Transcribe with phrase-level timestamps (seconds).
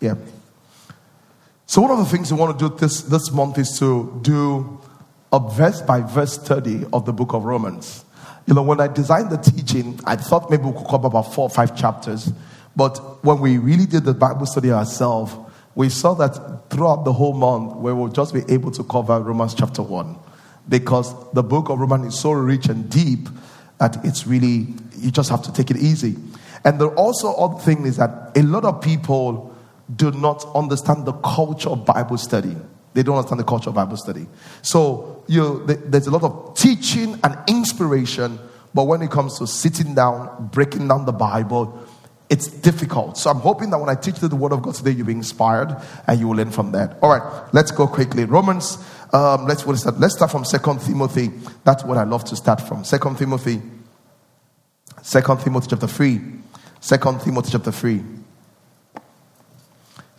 [0.00, 0.14] Yeah.
[1.66, 4.80] So one of the things we want to do this, this month is to do
[5.32, 8.04] a verse by verse study of the book of Romans.
[8.46, 11.44] You know, when I designed the teaching, I thought maybe we could cover about four
[11.44, 12.30] or five chapters.
[12.76, 15.34] But when we really did the Bible study ourselves,
[15.74, 19.54] we saw that throughout the whole month, we will just be able to cover Romans
[19.54, 20.16] chapter 1.
[20.68, 23.28] Because the book of Romans is so rich and deep
[23.78, 26.16] that it's really, you just have to take it easy.
[26.64, 29.53] And the also other thing is that a lot of people
[29.96, 32.56] do not understand the culture of Bible study.
[32.94, 34.26] They don't understand the culture of Bible study.
[34.62, 38.38] So you, there's a lot of teaching and inspiration,
[38.72, 41.78] but when it comes to sitting down, breaking down the Bible,
[42.30, 43.18] it's difficult.
[43.18, 45.12] So I'm hoping that when I teach you the Word of God today, you'll be
[45.12, 46.96] inspired and you will learn from that.
[47.02, 48.24] All right, let's go quickly.
[48.24, 48.78] Romans,
[49.12, 50.00] um, let's what is that?
[50.00, 51.30] Let's start from Second Timothy.
[51.64, 52.82] That's what I love to start from.
[52.84, 53.60] Second Timothy,
[55.02, 56.20] Second Timothy chapter three.
[56.80, 58.02] Second Timothy chapter three.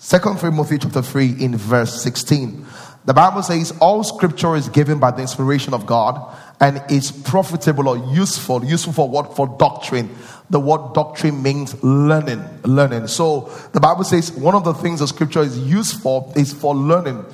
[0.05, 2.63] Second Timothy chapter 3 in verse 16.
[3.05, 6.31] The Bible says all scripture is given by the inspiration of God
[6.62, 8.63] and is profitable or useful.
[8.63, 9.35] Useful for what?
[9.35, 10.15] For doctrine.
[10.51, 12.45] The word doctrine means learning.
[12.62, 13.07] Learning.
[13.07, 16.75] So the Bible says one of the things the scripture is used for is for
[16.75, 17.25] learning.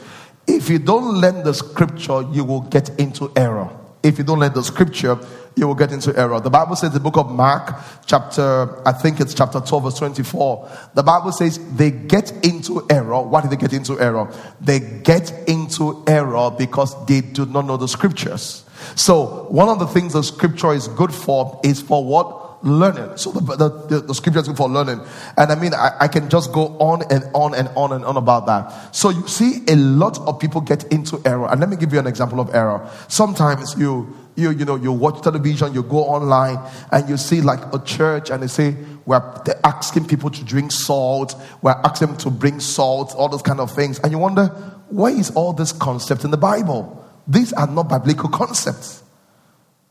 [0.47, 3.69] If you don't learn the scripture, you will get into error.
[4.01, 5.19] If you don't learn the scripture,
[5.61, 6.39] you will get into error.
[6.39, 7.75] The Bible says, the book of Mark,
[8.07, 10.69] chapter, I think it's chapter 12, verse 24.
[10.95, 13.21] The Bible says they get into error.
[13.21, 14.33] Why did they get into error?
[14.59, 18.65] They get into error because they do not know the scriptures.
[18.95, 22.41] So, one of the things the scripture is good for is for what?
[22.63, 23.17] learning.
[23.17, 25.01] So the, the, the, scripture is good for learning.
[25.37, 28.17] And I mean, I, I, can just go on and on and on and on
[28.17, 28.95] about that.
[28.95, 31.49] So you see a lot of people get into error.
[31.49, 32.87] And let me give you an example of error.
[33.07, 36.59] Sometimes you you, you know, you watch television, you go online,
[36.91, 38.75] and you see like a church, and they say,
[39.05, 39.21] we're
[39.63, 43.71] asking people to drink salt, we're asking them to bring salt, all those kind of
[43.71, 43.99] things.
[43.99, 44.47] And you wonder,
[44.89, 46.97] where is all this concept in the Bible?
[47.27, 49.03] These are not biblical concepts.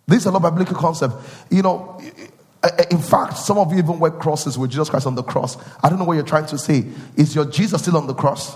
[0.07, 1.15] These are not biblical concepts.
[1.51, 2.01] You know,
[2.91, 5.57] in fact, some of you even wear crosses with Jesus Christ on the cross.
[5.83, 6.85] I don't know what you're trying to say.
[7.17, 8.55] Is your Jesus still on the cross?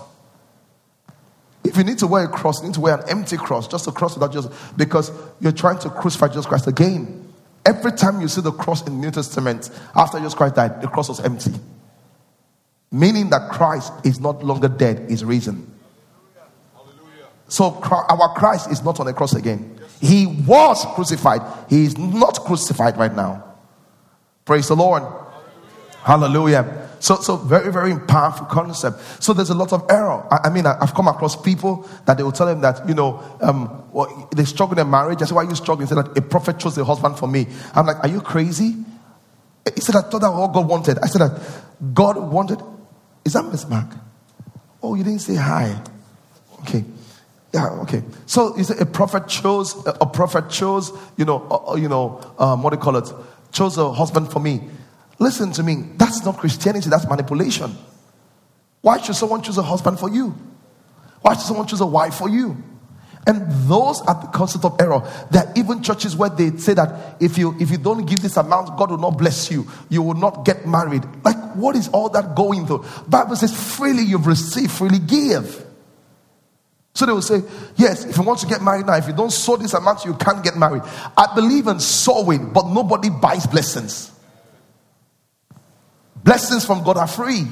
[1.65, 3.87] If you need to wear a cross, you need to wear an empty cross, just
[3.87, 5.11] a cross without Jesus, because
[5.41, 7.33] you're trying to crucify Jesus Christ again.
[7.65, 10.89] Every time you see the cross in the New Testament, after Jesus Christ died, the
[10.89, 11.53] cross was empty.
[12.93, 15.71] Meaning that Christ is not longer dead, he's risen.
[17.49, 19.79] So our Christ is not on the cross again.
[20.01, 21.41] He was crucified.
[21.71, 23.43] He is not crucified right now.
[24.45, 25.03] Praise the Lord.
[26.03, 26.84] Hallelujah.
[27.05, 29.23] So, so very, very powerful concept.
[29.23, 30.27] So there's a lot of error.
[30.31, 32.95] I, I mean, I, have come across people that they will tell them that, you
[32.95, 35.21] know, um, well, they struggle in marriage.
[35.21, 35.87] I said, why are you struggling?
[35.87, 37.47] He said that a prophet chose a husband for me.
[37.75, 38.75] I'm like, are you crazy?
[39.75, 40.99] He said, I thought that all God wanted.
[40.99, 41.43] I said that
[41.93, 42.63] God wanted.
[43.27, 43.91] Is that Miss Mark?
[44.83, 45.79] Oh, you didn't say hi.
[46.61, 46.87] Okay.
[47.53, 48.03] Yeah, okay.
[48.25, 52.63] So said a prophet chose, a prophet chose, you know, uh, uh, you know, um,
[52.63, 53.13] what do you call it?
[53.53, 54.63] Chose a husband for me.
[55.19, 55.77] Listen to me.
[55.97, 57.77] That's not Christianity, that's manipulation.
[58.81, 60.35] Why should someone choose a husband for you?
[61.23, 62.63] Why should someone choose a wife for you?
[63.27, 65.01] And those are the concept of error.
[65.31, 68.37] There are even churches where they say that if you if you don't give this
[68.37, 69.67] amount, God will not bless you.
[69.89, 71.05] You will not get married.
[71.25, 72.85] Like, what is all that going through?
[73.09, 75.65] Bible says, freely you've received, freely give.
[76.95, 77.43] So they will say,
[77.77, 80.15] Yes, if you want to get married now, if you don't sow this amount, you
[80.15, 80.83] can't get married.
[81.17, 84.14] I believe in sowing, but nobody buys blessings.
[86.25, 87.45] Blessings from God are free.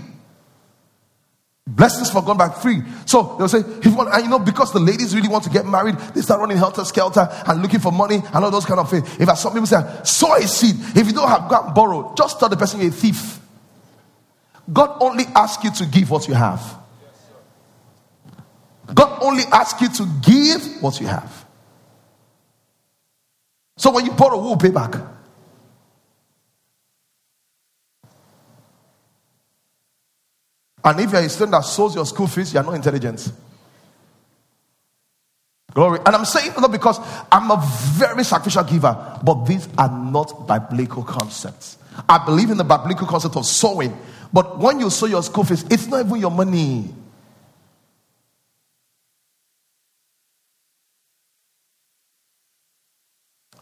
[1.66, 2.83] Blessings from God are free.
[3.05, 5.50] So they'll say, if you want, and you know, because the ladies really want to
[5.50, 8.81] get married, they start running helter skelter and looking for money and all those kind
[8.81, 9.06] of things.
[9.21, 12.15] If I some people say, sow a seed, if you don't have, go and borrow,
[12.16, 13.38] just tell the person you're a thief.
[14.72, 16.78] God only asks you to give what you have.
[18.94, 21.44] God only asks you to give what you have.
[23.77, 24.94] So when you borrow, who will pay back?
[30.84, 33.33] And if you're a student that sows your school fees, you're not intelligent.
[35.72, 36.01] Glory.
[36.04, 36.98] And I'm saying that because
[37.30, 37.62] I'm a
[37.95, 41.78] very sacrificial giver, but these are not biblical concepts.
[42.09, 43.97] I believe in the biblical concept of sowing,
[44.33, 46.92] but when you sow your school fees, it's not even your money.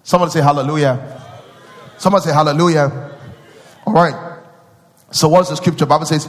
[0.02, 1.22] Someone say hallelujah.
[1.98, 3.12] Someone say hallelujah.
[3.86, 4.42] All right.
[5.12, 5.86] So what's the scripture?
[5.86, 6.26] Bible says,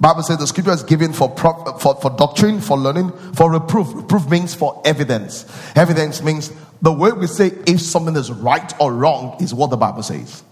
[0.00, 3.94] Bible says the scripture is given for, for, for doctrine, for learning, for reproof.
[3.94, 5.46] Reproof means for evidence.
[5.76, 9.76] Evidence means the way we say if something is right or wrong is what the
[9.76, 10.42] Bible says.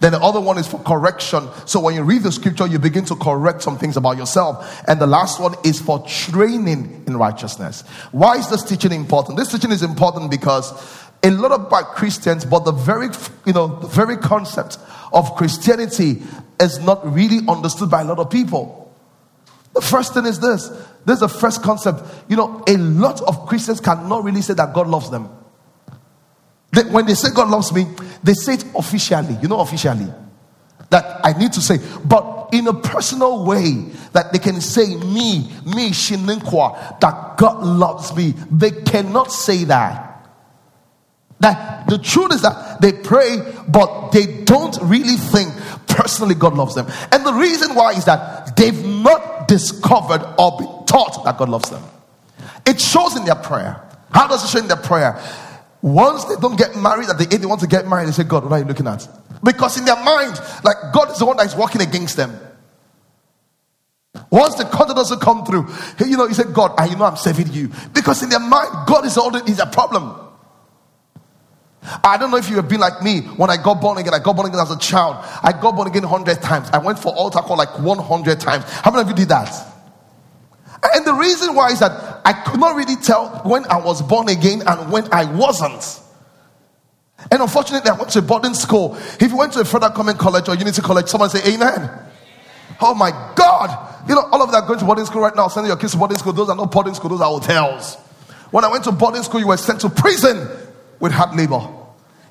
[0.00, 1.48] Then the other one is for correction.
[1.66, 4.82] So when you read the scripture, you begin to correct some things about yourself.
[4.86, 7.82] And the last one is for training in righteousness.
[8.12, 9.38] Why is this teaching important?
[9.38, 10.72] This teaching is important because
[11.22, 13.08] a lot of about Christians, but the very,
[13.44, 14.78] you know, the very concept
[15.12, 16.22] of Christianity
[16.60, 18.94] is not really understood by a lot of people.
[19.74, 20.68] The first thing is this.
[21.04, 22.02] This is the first concept.
[22.28, 25.28] You know, a lot of Christians cannot really say that God loves them.
[26.72, 27.86] They, when they say God loves me,
[28.22, 29.36] they say it officially.
[29.40, 30.12] You know, officially.
[30.90, 31.78] That I need to say.
[32.04, 38.14] But in a personal way, that they can say, me, me, Shininkwa, that God loves
[38.16, 38.34] me.
[38.50, 40.07] They cannot say that.
[41.40, 43.38] That the truth is that they pray,
[43.68, 45.54] but they don't really think
[45.86, 46.86] personally God loves them.
[47.12, 51.70] And the reason why is that they've not discovered or been taught that God loves
[51.70, 51.82] them.
[52.66, 53.82] It shows in their prayer.
[54.10, 55.20] How does it show in their prayer?
[55.80, 58.24] Once they don't get married at the age they want to get married, they say,
[58.24, 59.08] God, what are you looking at?
[59.42, 62.36] Because in their mind, like God is the one that is working against them.
[64.30, 65.68] Once the content doesn't come through,
[66.04, 67.70] you know, he said, God, I you know I'm saving you.
[67.94, 70.27] Because in their mind, God is all is a problem.
[72.04, 74.14] I don't know if you have been like me when I got born again.
[74.14, 75.16] I got born again as a child.
[75.42, 76.68] I got born again 100 times.
[76.72, 78.64] I went for altar call like 100 times.
[78.64, 79.52] How many of you did that?
[80.82, 84.28] And the reason why is that I could not really tell when I was born
[84.28, 86.00] again and when I wasn't.
[87.30, 88.96] And unfortunately, I went to a boarding school.
[89.18, 91.90] If you went to a Federal Government College or unity college, someone say amen.
[92.80, 94.08] Oh my God.
[94.08, 95.98] You know, all of that going to boarding school right now, sending your kids to
[95.98, 97.96] boarding school, those are not boarding school, those are hotels.
[98.50, 100.48] When I went to boarding school, you were sent to prison
[101.00, 101.77] with hard labor.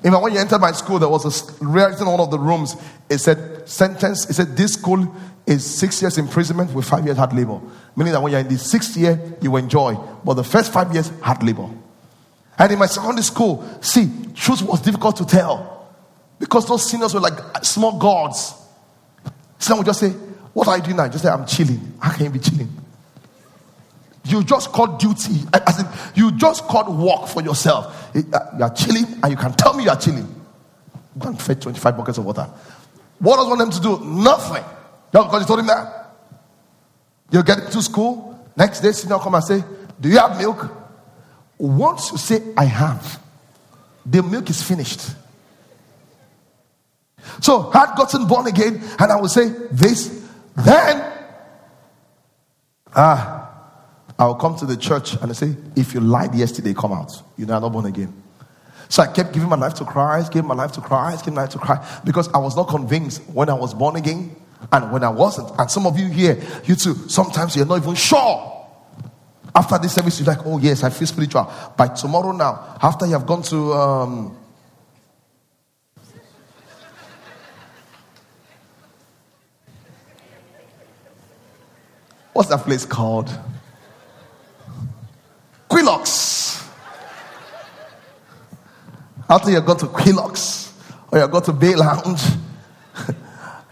[0.02, 2.76] Fact, when you entered my school, there was a writing in one of the rooms.
[3.08, 5.14] It said, sentence, it said, this school
[5.46, 7.60] is six years imprisonment with five years hard labor.
[7.96, 9.94] Meaning that when you're in the sixth year, you enjoy.
[10.24, 11.68] But the first five years, hard labor.
[12.58, 15.88] And in my secondary school, see, truth was difficult to tell.
[16.38, 18.54] Because those seniors were like uh, small gods.
[19.58, 20.10] Some would just say,
[20.52, 21.08] What are you doing now?
[21.08, 21.94] Just say, I'm chilling.
[22.00, 22.68] How can you be chilling?
[24.28, 25.40] You just called duty.
[25.52, 28.14] As in, you just called work for yourself.
[28.14, 28.20] Uh,
[28.58, 30.34] you are chilling and you can tell me you are chilling.
[31.18, 32.48] Go and fetch 25 buckets of water.
[33.18, 34.04] What does want them to do?
[34.04, 34.64] Nothing.
[35.12, 36.14] Just because you told him that.
[37.30, 38.38] You get to school.
[38.56, 39.64] Next day, senior come and say,
[40.00, 40.70] Do you have milk?
[41.58, 43.20] Once you say, I have,
[44.06, 45.00] the milk is finished.
[47.40, 50.26] So, had gotten born again, and I will say this,
[50.56, 51.12] then,
[52.94, 53.37] ah,
[54.18, 57.22] I'll come to the church and I say, if you lied yesterday, come out.
[57.36, 58.12] You know, I'm not born again.
[58.88, 61.42] So I kept giving my life to Christ, giving my life to Christ, giving my
[61.42, 64.34] life to Christ, because I was not convinced when I was born again
[64.72, 65.50] and when I wasn't.
[65.58, 68.54] And some of you here, you too, sometimes you're not even sure.
[69.54, 71.52] After this service, you're like, oh yes, I feel spiritual.
[71.76, 74.36] By tomorrow now, after you have gone to um,
[82.32, 83.30] what's that place called?
[89.28, 90.72] After you go to Quilox
[91.12, 92.22] or you go to Bay Lounge,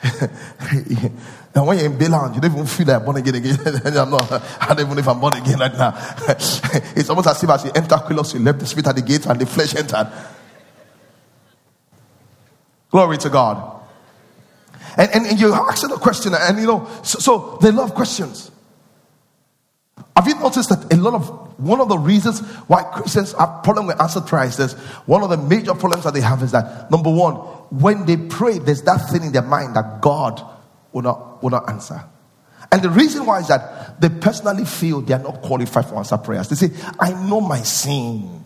[1.55, 3.59] and when you're in Bay Lounge, you don't even feel like born again again.
[3.97, 4.31] I'm not,
[4.61, 5.95] I don't even know if I'm born again right now.
[6.29, 9.25] it's almost as if as you enter Quilox, you left the spirit at the gate
[9.27, 10.13] and the flesh entered.
[12.91, 13.81] Glory to God.
[14.97, 18.51] And, and, and you ask the question, and you know, so, so they love questions.
[20.17, 21.29] Have you noticed that a lot of
[21.61, 24.73] one of the reasons why Christians have problem with answered prayers is
[25.05, 28.59] one of the major problems that they have is that number one, when they pray,
[28.59, 30.43] there's that thing in their mind that God
[30.93, 32.03] will not will not answer.
[32.73, 36.17] And the reason why is that they personally feel they are not qualified for answer
[36.17, 36.49] prayers.
[36.49, 38.43] They say, I know my sin.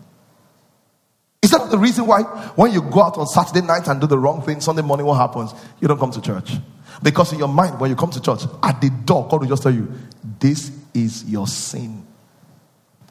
[1.41, 2.23] Is that the reason why
[2.55, 5.15] when you go out on Saturday night and do the wrong thing, Sunday morning, what
[5.15, 5.53] happens?
[5.79, 6.53] You don't come to church.
[7.01, 9.63] Because in your mind, when you come to church, at the door, God will just
[9.63, 9.91] tell you,
[10.39, 12.05] This is your sin.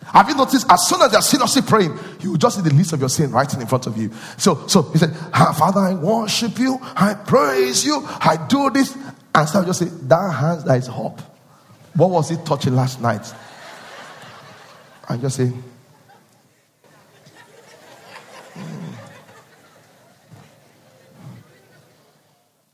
[0.02, 3.00] Have you noticed as soon as you're seriously praying, you just see the list of
[3.00, 4.10] your sin writing in front of you.
[4.38, 8.96] So, so he said, Father, I worship you, I praise you, I do this.
[9.34, 11.20] And so just say, That hand that is up.
[11.94, 13.32] What was it touching last night?
[15.08, 15.52] And just say,
[18.54, 18.90] hmm.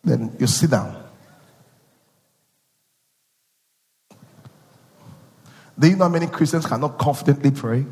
[0.05, 1.06] Then you sit down.
[5.78, 7.85] Do you know how many Christians cannot confidently pray?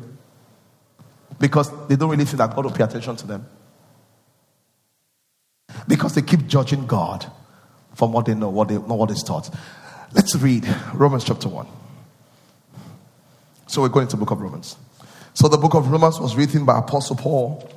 [1.39, 3.45] Because they don't really feel that God will pay attention to them.
[5.87, 7.29] Because they keep judging God
[7.93, 9.53] from what they know, what they know what is taught.
[10.13, 11.67] Let's read Romans chapter 1.
[13.67, 14.77] So we're going to the book of Romans.
[15.33, 17.69] So the book of Romans was written by Apostle Paul.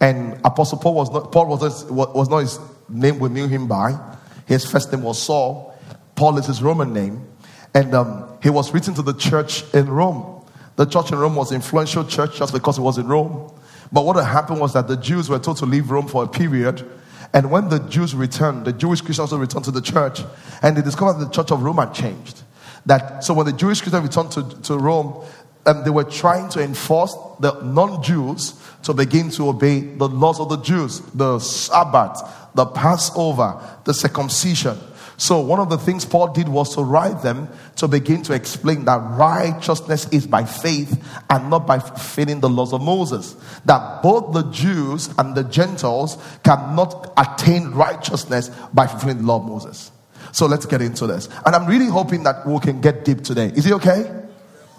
[0.00, 2.58] And Apostle Paul was not Paul was not, was not his
[2.88, 3.98] name we knew him by.
[4.46, 5.76] His first name was Saul.
[6.14, 7.26] Paul is his Roman name.
[7.74, 10.44] And um, he was written to the church in Rome.
[10.76, 13.52] The church in Rome was influential church just because it was in Rome.
[13.90, 16.28] But what had happened was that the Jews were told to leave Rome for a
[16.28, 16.88] period.
[17.34, 20.20] And when the Jews returned, the Jewish Christians returned to the church.
[20.62, 22.42] And they discovered the church of Rome had changed.
[22.86, 25.24] That so when the Jewish Christians returned to, to Rome,
[25.66, 30.48] um, they were trying to enforce the non-Jews to begin to obey the laws of
[30.48, 32.22] the Jews, the Sabbath,
[32.54, 34.78] the Passover, the circumcision.
[35.18, 38.84] So one of the things Paul did was to write them to begin to explain
[38.84, 43.34] that righteousness is by faith and not by fulfilling the laws of Moses.
[43.64, 49.44] That both the Jews and the Gentiles cannot attain righteousness by fulfilling the law of
[49.44, 49.90] Moses.
[50.30, 51.28] So let's get into this.
[51.44, 53.48] And I'm really hoping that we can get deep today.
[53.48, 54.08] Is it okay?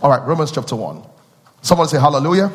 [0.01, 1.03] All right, Romans chapter 1.
[1.61, 2.49] Someone say hallelujah.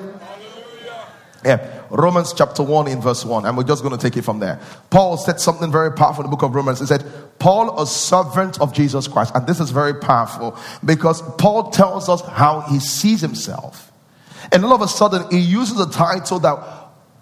[1.45, 1.83] Yeah.
[1.91, 4.59] Romans chapter 1 in verse 1, and we're just going to take it from there.
[4.91, 6.81] Paul said something very powerful in the book of Romans.
[6.81, 7.05] He said,
[7.44, 9.34] Paul, a servant of Jesus Christ.
[9.34, 13.92] And this is very powerful because Paul tells us how he sees himself.
[14.50, 16.56] And all of a sudden, he uses a title that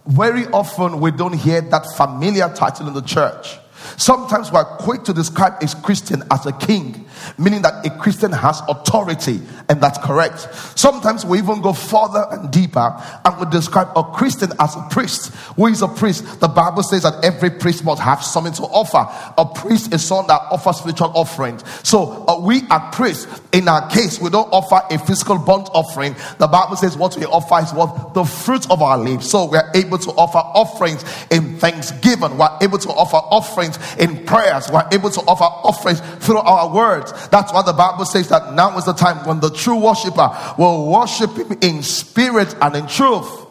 [0.06, 3.58] very often we don't hear that familiar title in the church.
[3.96, 7.06] Sometimes we're quick to describe a Christian as a king,
[7.38, 10.48] meaning that a Christian has authority, and that's correct.
[10.78, 15.32] Sometimes we even go further and deeper and we describe a Christian as a priest.
[15.56, 16.40] Who is a priest?
[16.40, 19.06] The Bible says that every priest must have something to offer.
[19.38, 21.62] A priest is someone that offers spiritual offerings.
[21.82, 23.26] So uh, we are priests.
[23.52, 26.14] In our case, we don't offer a physical burnt offering.
[26.38, 29.30] The Bible says what we offer is what the fruit of our lips.
[29.30, 32.38] So we are able to offer offerings in thanksgiving.
[32.38, 34.70] We're able to offer offerings in prayers.
[34.70, 37.12] We're able to offer offerings through our words.
[37.28, 40.90] That's why the Bible says that now is the time when the true worshiper will
[40.90, 43.46] worship him in spirit and in truth.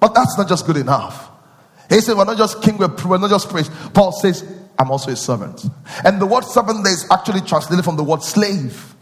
[0.00, 1.30] But that's not just good enough.
[1.88, 3.70] He said, We're not just king, we're not just priest.
[3.94, 4.44] Paul says,
[4.78, 5.64] I'm also a servant.
[6.04, 8.94] And the word servant is actually translated from the word slave.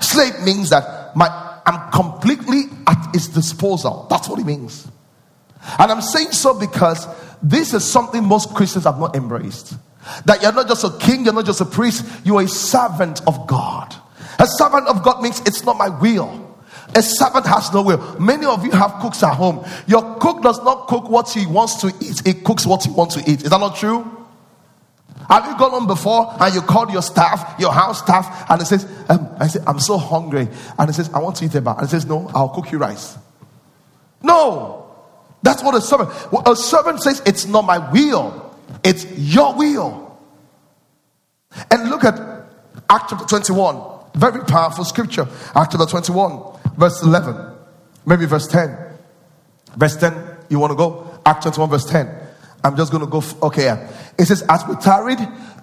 [0.00, 1.28] Slave means that my
[1.66, 4.06] I'm completely at his disposal.
[4.10, 4.86] That's what it means.
[5.78, 7.06] And I'm saying so because
[7.44, 9.76] this is something most Christians have not embraced.
[10.24, 13.46] That you're not just a king, you're not just a priest, you're a servant of
[13.46, 13.94] God.
[14.38, 16.40] A servant of God means it's not my will.
[16.94, 18.18] A servant has no will.
[18.18, 19.64] Many of you have cooks at home.
[19.86, 23.14] Your cook does not cook what he wants to eat, he cooks what he wants
[23.16, 23.42] to eat.
[23.42, 24.10] Is that not true?
[25.28, 28.66] Have you gone on before and you called your staff, your house staff, and it
[28.66, 30.48] says, um, I say, I'm so hungry.
[30.78, 31.76] And it says, I want to eat a bar.
[31.76, 33.16] And it says, No, I'll cook you rice.
[34.22, 34.83] No.
[35.64, 36.10] What a servant.
[36.46, 40.18] a servant says, It's not my will, it's your will.
[41.70, 42.18] And look at
[42.90, 43.92] Act chapter 21.
[44.14, 45.26] Very powerful scripture.
[45.54, 47.52] Act chapter 21, verse 11.
[48.06, 48.76] Maybe verse 10.
[49.76, 50.14] Verse 10,
[50.50, 51.18] you want to go?
[51.26, 52.08] Act 21, verse 10.
[52.62, 53.18] I'm just going to go.
[53.18, 53.88] F- okay.
[54.18, 55.18] It says, As we tarried,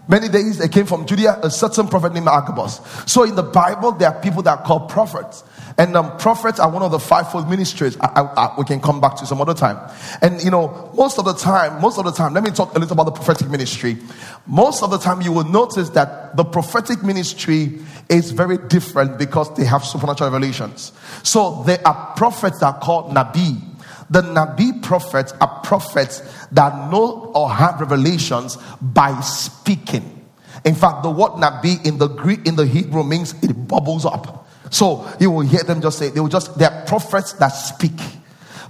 [0.08, 2.82] many days they came from Judea, a certain prophet named Agabus.
[3.06, 5.44] So in the Bible, there are people that are called prophets.
[5.78, 7.98] And um, prophets are one of the fivefold ministries.
[8.00, 9.78] I, I, I, we can come back to some other time.
[10.22, 12.80] And you know, most of the time, most of the time, let me talk a
[12.80, 13.98] little about the prophetic ministry.
[14.48, 17.80] Most of the time, you will notice that the prophetic ministry
[18.10, 20.92] is very different because they have supernatural revelations.
[21.24, 23.71] So there are prophets that are called Nabi.
[24.12, 30.28] The Nabi prophets are prophets that know or have revelations by speaking.
[30.66, 34.50] In fact, the word Nabi in the Greek, in the Hebrew means it bubbles up.
[34.70, 37.98] So you will hear them just say, they will just, they are prophets that speak.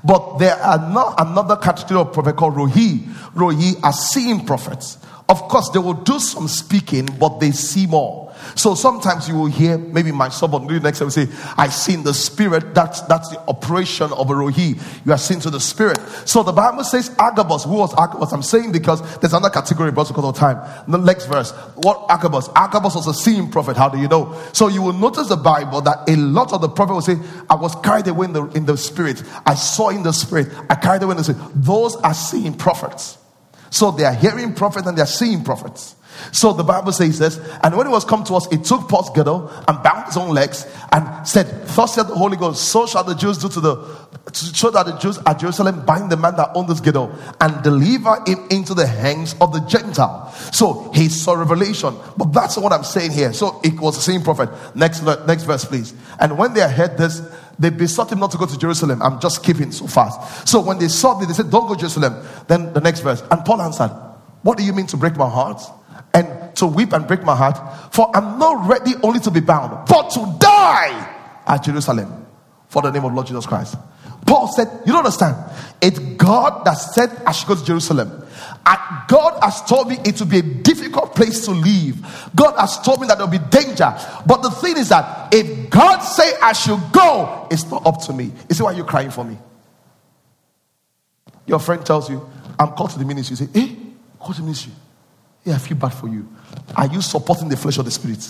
[0.03, 2.99] But there are not another category of prophet called Rohi.
[3.33, 4.99] Rohi are seeing prophets.
[5.27, 8.20] Of course, they will do some speaking, but they see more.
[8.55, 11.27] So sometimes you will hear maybe or the next time will say,
[11.57, 12.73] I seen the spirit.
[12.73, 14.79] That's that's the operation of a rohi.
[15.05, 15.99] You are seen to the spirit.
[16.25, 17.63] So the Bible says Agabus.
[17.63, 18.31] Who was Agabus?
[18.31, 20.57] I'm saying because there's another category, but because of time.
[20.87, 21.51] The next verse.
[21.75, 22.49] What Agabus?
[22.55, 23.77] Agabus was a seeing prophet.
[23.77, 24.37] How do you know?
[24.53, 27.17] So you will notice the Bible that a lot of the prophet will say,
[27.49, 29.23] I was carried away in the in the spirit.
[29.45, 30.49] I saw in the spirit.
[30.69, 31.41] I carried away in the spirit.
[31.55, 33.17] Those are seeing prophets.
[33.69, 35.95] So they are hearing prophets and they are seeing prophets.
[36.31, 39.09] So the Bible says this, and when it was come to us, it took Paul's
[39.11, 43.03] girdle and bound his own legs and said, Thus said the Holy Ghost, so shall
[43.03, 43.75] the Jews do to the
[44.33, 48.17] so that the Jews at Jerusalem bind the man that owned this girdle and deliver
[48.25, 50.31] him into the hands of the Gentile.
[50.53, 51.95] So he saw revelation.
[52.17, 53.33] But that's what I'm saying here.
[53.33, 54.49] So it was the same prophet.
[54.75, 55.93] Next, next verse, please.
[56.19, 57.21] And when they heard this,
[57.57, 59.01] they besought him not to go to Jerusalem.
[59.01, 60.47] I'm just keeping so fast.
[60.47, 62.23] So when they saw this, they said, Don't go to Jerusalem.
[62.47, 63.21] Then the next verse.
[63.29, 63.91] And Paul answered,
[64.43, 65.61] What do you mean to break my heart?
[66.13, 69.87] And to weep and break my heart, for I'm not ready only to be bound,
[69.87, 72.25] but to die at Jerusalem
[72.67, 73.75] for the name of Lord Jesus Christ.
[74.25, 75.35] Paul said, You don't understand.
[75.81, 78.23] It's God that said I should go to Jerusalem.
[78.65, 82.29] And God has told me it will be a difficult place to live.
[82.35, 83.93] God has told me that there'll be danger.
[84.25, 88.13] But the thing is that if God say I should go, it's not up to
[88.13, 88.31] me.
[88.47, 89.37] You see why you're crying for me?
[91.47, 92.25] Your friend tells you,
[92.59, 93.35] I'm called to the ministry.
[93.37, 93.75] You say, eh?
[94.19, 94.71] Called to ministry.
[95.43, 96.27] Yeah, I feel bad for you.
[96.75, 98.27] Are you supporting the flesh or the spirit?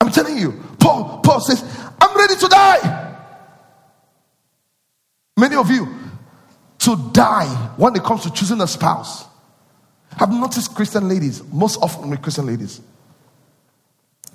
[0.00, 1.64] I'm telling you, Paul, Paul says,
[2.00, 3.16] I'm ready to die.
[5.36, 5.88] Many of you,
[6.78, 9.24] to die when it comes to choosing a spouse.
[10.18, 12.80] I've noticed Christian ladies, most often with Christian ladies.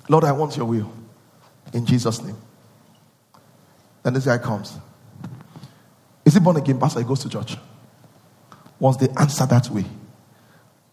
[0.08, 0.92] Lord, I want your will.
[1.72, 2.36] In Jesus' name.
[4.02, 4.76] Then this guy comes.
[6.24, 6.78] Is he born again?
[6.78, 7.56] Pastor, he goes to church.
[8.82, 9.84] Once they answer that way,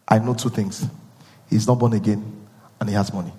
[0.06, 0.86] I know two things.
[1.48, 2.46] He's not born again
[2.78, 3.32] and he has money.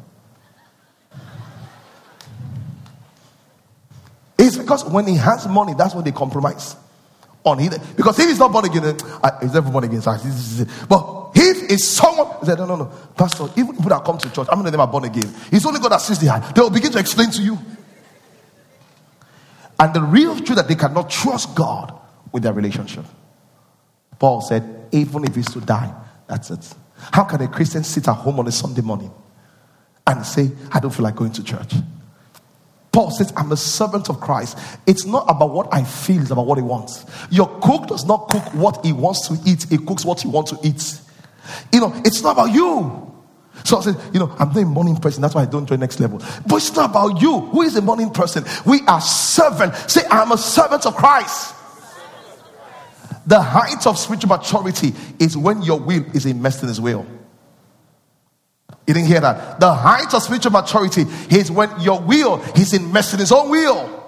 [4.38, 6.76] It's because when he has money, that's when they compromise.
[7.46, 10.02] On he, because if he's not born again, uh, he's never born again.
[10.04, 14.62] But if it's someone, no, no, no, Pastor, even people that come to church, I'm
[14.62, 15.34] not them are born again.
[15.50, 16.54] It's only God that sees the heart.
[16.54, 17.58] They will begin to explain to you.
[19.80, 21.98] And the real truth that they cannot trust God
[22.34, 23.06] with their relationship.
[24.22, 25.92] Paul said, even if he's to die,
[26.28, 26.76] that's it.
[26.96, 29.12] How can a Christian sit at home on a Sunday morning
[30.06, 31.74] and say, I don't feel like going to church?
[32.92, 34.60] Paul says, I'm a servant of Christ.
[34.86, 37.04] It's not about what I feel, it's about what he wants.
[37.32, 40.52] Your cook does not cook what he wants to eat, he cooks what he wants
[40.52, 41.02] to eat.
[41.74, 43.12] You know, it's not about you.
[43.64, 45.24] So I said, you know, I'm not a morning person.
[45.24, 46.20] That's why I don't join next level.
[46.46, 47.40] But it's not about you.
[47.40, 48.46] Who is a morning person?
[48.68, 49.74] We are servant.
[49.90, 51.56] Say, I'm a servant of Christ.
[53.26, 57.06] The height of spiritual maturity is when your will is immersed in his will.
[58.88, 59.60] You didn't hear that.
[59.60, 64.02] The height of spiritual maturity is when your will is immersed in his own will.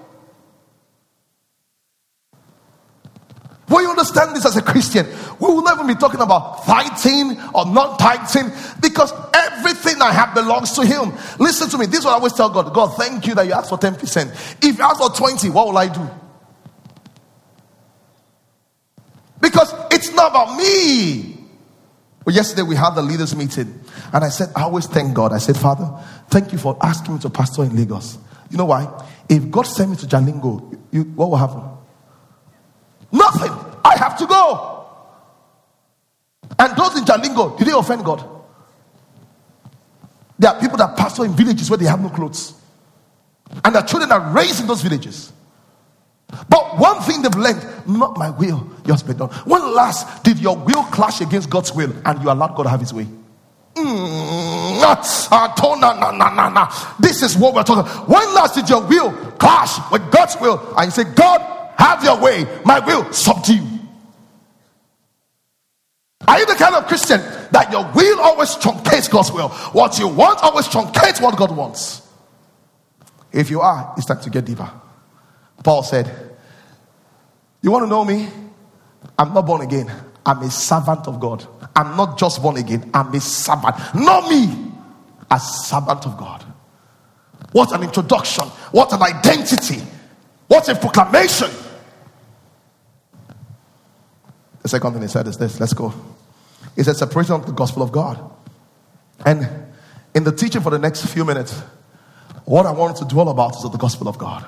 [3.68, 5.08] When you understand this as a Christian,
[5.40, 8.52] we will never be talking about fighting or not fighting
[8.82, 11.12] because everything I have belongs to Him.
[11.40, 11.88] Listen to me.
[11.88, 14.64] This is what I always tell God God, thank you that you asked for 10%.
[14.64, 16.08] If you ask for 20, what will I do?
[19.44, 21.38] Because it's not about me.
[22.26, 23.78] Well, yesterday we had the leaders meeting,
[24.14, 25.34] and I said, I always thank God.
[25.34, 28.18] I said, Father, thank you for asking me to pastor in Lagos.
[28.50, 29.06] You know why?
[29.28, 31.62] If God sent me to Jalingo, you, what will happen?
[33.12, 33.52] Nothing.
[33.84, 34.86] I have to go.
[36.58, 38.26] And those in Jalingo, did they offend God?
[40.40, 42.54] There are people that pastor in villages where they have no clothes.
[43.66, 45.34] And their children are raised in those villages.
[46.50, 49.30] But one thing they've learned, not my will, yours be done.
[49.46, 52.80] When last did your will clash against God's will and you allowed God to have
[52.80, 53.08] his way?
[53.76, 54.80] Mm,
[57.00, 58.08] this is what we're talking about.
[58.08, 61.42] When last did your will clash with God's will and you say, God,
[61.78, 63.68] have your way, my will subdue?
[66.28, 67.20] Are you the kind of Christian
[67.52, 69.50] that your will always truncates God's will?
[69.50, 72.08] What you want always truncates what God wants.
[73.32, 74.72] If you are, it's time to get deeper.
[75.64, 76.23] Paul said,
[77.64, 78.28] You want to know me?
[79.18, 79.90] I'm not born again.
[80.26, 81.48] I'm a servant of God.
[81.76, 82.92] I'm not just born again.
[82.94, 83.76] I'm a servant.
[83.96, 84.72] Not me,
[85.32, 86.46] a servant of God.
[87.54, 88.46] What an introduction.
[88.72, 89.82] What an identity.
[90.48, 91.50] What a proclamation.
[94.62, 95.94] The second thing he said is this let's go.
[96.76, 98.20] He said, separation of the gospel of God.
[99.26, 99.48] And
[100.16, 101.62] in the teaching for the next few minutes,
[102.46, 104.46] what I wanted to dwell about is the gospel of God.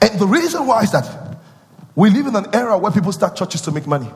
[0.00, 1.29] And the reason why is that
[1.94, 4.10] we live in an era where people start churches to make money.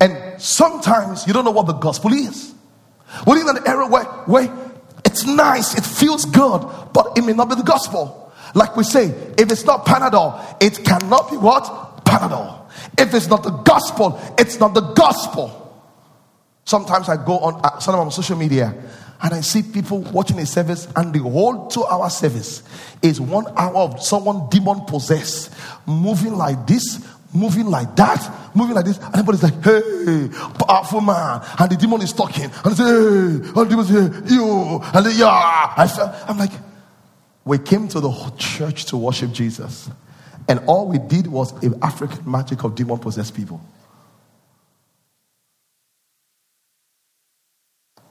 [0.00, 2.54] And sometimes you don't know what the gospel is.
[3.26, 4.52] We live in an era where, where
[5.04, 8.32] it's nice, it feels good, but it may not be the gospel.
[8.54, 9.06] Like we say,
[9.38, 12.04] if it's not Panadol, it cannot be what?
[12.04, 12.70] Panadol.
[12.98, 15.60] If it's not the gospel, it's not the gospel.
[16.64, 18.74] Sometimes I go on, uh, some on social media
[19.24, 22.62] and I see people watching a service, and the whole two hour service
[23.00, 25.50] is one hour of someone demon possessed,
[25.86, 28.98] moving like this, moving like that, moving like this.
[28.98, 31.40] And everybody's like, hey, powerful man.
[31.58, 32.50] And the demon is talking.
[32.64, 34.80] And say, hey, and the demon say, you.
[34.92, 35.72] And they, yeah.
[35.74, 36.52] I felt, I'm like,
[37.46, 39.88] we came to the church to worship Jesus.
[40.48, 43.58] And all we did was an African magic of demon possessed people.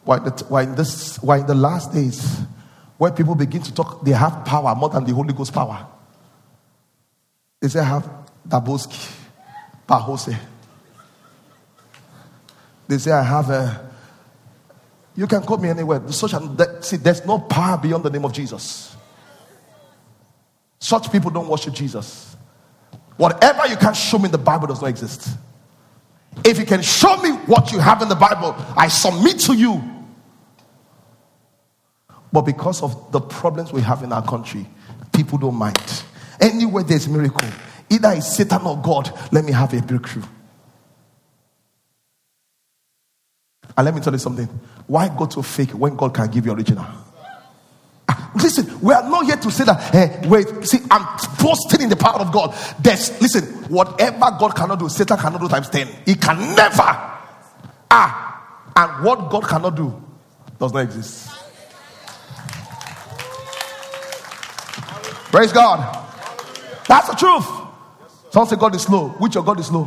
[0.06, 2.39] Why, why, in this, why in the last days,
[2.98, 5.88] where people begin to talk, they have power more than the Holy Ghost power.
[7.62, 8.10] They say, I have
[8.48, 9.12] Daboski,
[9.88, 10.38] Pahose.
[12.88, 13.92] They say, I have a.
[15.16, 16.00] You can call me anywhere.
[16.00, 18.96] The social, that, see, there's no power beyond the name of Jesus.
[20.80, 22.36] Such people don't worship Jesus.
[23.16, 25.30] Whatever you can show me in the Bible does not exist.
[26.44, 29.92] If you can show me what you have in the Bible, I submit to you.
[32.34, 34.65] But because of the problems we have in our country,
[35.13, 36.04] people don't mind.
[36.41, 37.48] Anywhere there's a miracle,
[37.91, 40.24] either it's Satan or God, let me have a breakthrough.
[43.78, 44.48] And let me tell you something.
[44.88, 46.86] Why go to fake when God can give you original?
[48.10, 49.80] Ah, listen, we are not here to say that.
[49.93, 51.06] Hey, wait, see, I'm
[51.39, 52.56] boasting in the power of God.
[52.80, 55.88] There's, listen, whatever God cannot do, Satan cannot do times 10.
[56.06, 56.82] He can never.
[57.91, 60.02] Ah, and what God cannot do
[60.60, 61.42] does not exist.
[65.34, 66.08] Praise God.
[66.88, 67.48] That's the truth.
[68.30, 69.10] Some say God is slow.
[69.17, 69.86] Which your God is slow?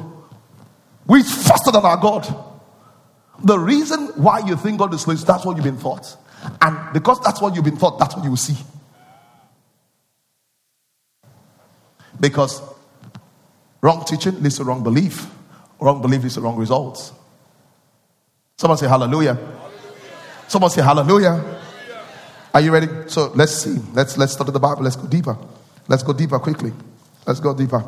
[1.05, 2.27] Which faster than our God?
[3.45, 6.17] The reason why you think God is slow is that's what you've been taught.
[6.61, 8.57] And because that's what you've been taught, that's what you will see.
[12.19, 12.61] Because
[13.83, 15.31] wrong teaching leads to wrong belief.
[15.79, 17.13] Wrong belief leads to wrong results.
[18.57, 19.35] Someone say hallelujah.
[19.35, 19.61] hallelujah.
[20.49, 21.56] Someone say hallelujah.
[22.55, 22.89] Are you ready?
[23.09, 23.79] So let's see.
[23.93, 24.83] Let's let's study the Bible.
[24.83, 25.37] Let's go deeper.
[25.89, 26.73] Let's go deeper quickly.
[27.27, 27.85] Let's go deeper.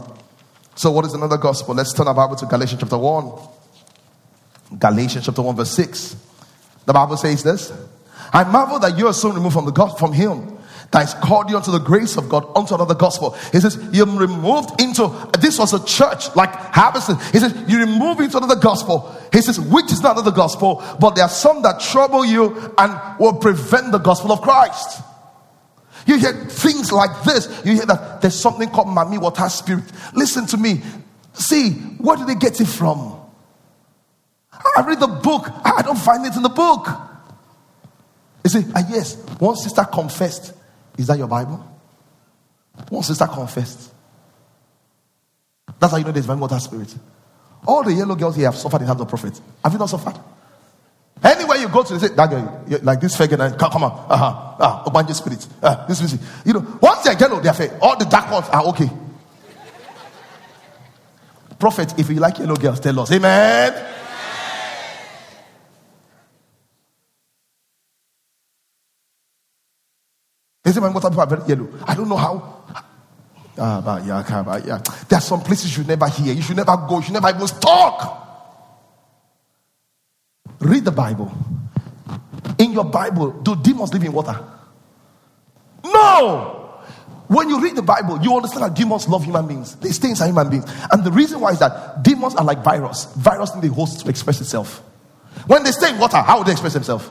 [0.74, 1.74] So what is another gospel?
[1.74, 4.78] Let's turn our Bible to Galatians chapter 1.
[4.78, 6.16] Galatians chapter 1, verse 6.
[6.86, 7.72] The Bible says this
[8.32, 10.57] I marvel that you are so removed from the God from him
[10.90, 13.32] that is called you unto the grace of God, unto another gospel.
[13.52, 17.16] He says, You're removed into this was a church like Harvesting.
[17.32, 19.14] He says, You remove into another gospel.
[19.30, 23.18] He says, which is not another gospel, but there are some that trouble you and
[23.20, 25.02] will prevent the gospel of Christ.
[26.06, 27.48] You hear things like this.
[27.66, 29.84] You hear that there's something called Mami Water Spirit.
[30.14, 30.80] Listen to me.
[31.34, 33.20] See, where do they get it from?
[34.76, 35.48] I read the book.
[35.64, 36.88] I don't find it in the book.
[38.42, 40.54] You see, ah, yes, one sister confessed.
[40.98, 41.64] Is that your Bible?
[42.90, 43.92] One sister confessed.
[45.78, 46.94] That's how you know there's Mami Water Spirit.
[47.66, 49.40] All the yellow girls here have suffered in hands of prophets.
[49.62, 50.18] Have you not suffered?
[51.22, 54.56] Anywhere you go to, they say, that girl, like this fake girl, come, on, uh-huh,
[54.60, 56.20] ah, Ogbanje spirit, uh, this spirit.
[56.44, 57.72] You know, once they're yellow, they're fake.
[57.80, 58.88] All the dark ones are okay.
[61.58, 63.10] Prophet, if you like yellow girls, tell us.
[63.10, 63.86] Amen.
[70.68, 71.66] They say Mami Water people are very yellow.
[71.86, 72.62] I don't know how.
[73.56, 74.82] Ah, but yeah, but yeah.
[75.08, 76.34] There are some places you never hear.
[76.34, 76.98] You should never go.
[76.98, 78.52] You should never even talk.
[80.60, 81.32] Read the Bible.
[82.58, 84.38] In your Bible, do demons live in water?
[85.84, 86.82] No.
[87.28, 89.74] When you read the Bible, you understand that demons love human beings.
[89.76, 90.66] They stay inside human beings.
[90.92, 93.06] And the reason why is that demons are like virus.
[93.14, 94.82] Virus need the host to express itself.
[95.46, 97.08] When they stay in water, how would they express themselves?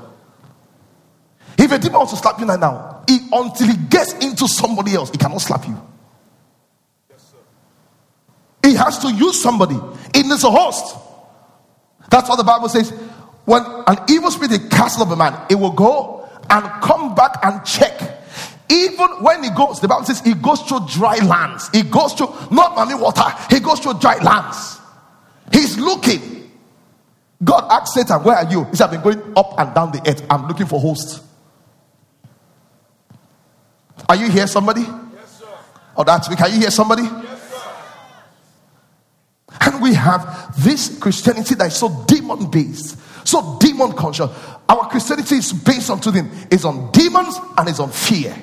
[1.58, 4.94] If a demon wants to slap you right now, he, until he gets into somebody
[4.94, 5.80] else, he cannot slap you.
[7.10, 8.68] Yes, sir.
[8.70, 9.76] he has to use somebody.
[10.14, 10.96] It needs a host.
[12.10, 12.92] That's what the Bible says.
[13.46, 17.40] When an evil spirit is cast of a man, it will go and come back
[17.44, 18.00] and check.
[18.70, 21.70] Even when he goes, the Bible says he goes through dry lands.
[21.70, 24.80] He goes through not Mami Water, he goes through dry lands.
[25.52, 26.52] He's looking.
[27.44, 28.66] God asked Satan, Where are you?
[28.66, 30.26] He said, I've been going up and down the earth.
[30.30, 31.22] I'm looking for hosts.
[34.10, 34.82] Are you here, somebody?
[34.82, 35.48] Yes, sir.
[35.96, 36.36] Oh, that's me.
[36.36, 37.04] Can you hear somebody?
[37.04, 37.62] Yes, sir.
[39.62, 44.30] And we have this Christianity that is so demon based, so demon conscious.
[44.70, 48.36] Our Christianity is based on two things it's on demons and it's on fear.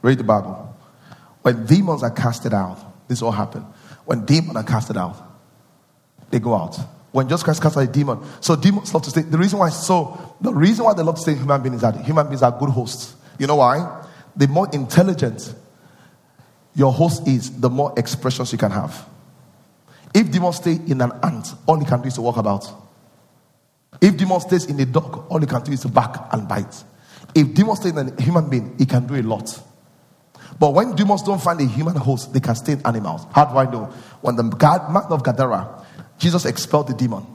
[0.00, 0.74] Read the Bible.
[1.42, 3.66] When demons are casted out, this all happened.
[4.04, 5.16] When demons are casted out,
[6.30, 6.78] they go out
[7.16, 8.20] when Jesus Christ cast out a demon.
[8.42, 9.22] So demons love to stay.
[9.22, 11.80] The reason why so the reason why they love to stay in human beings is
[11.80, 13.16] that human beings are good hosts.
[13.38, 14.04] You know why?
[14.36, 15.54] The more intelligent
[16.74, 19.08] your host is, the more expressions you can have.
[20.12, 22.70] If demon stay in an ant, all he can do is to walk about.
[23.98, 26.84] If demon stays in a dog, all he can do is to bark and bite.
[27.34, 29.58] If demon stays in a human being, he can do a lot.
[30.60, 33.22] But when demons don't find a human host, they can stay in animals.
[33.32, 33.86] How do I know?
[34.20, 35.85] When the God, man of Gadara
[36.18, 37.26] Jesus expelled the demon.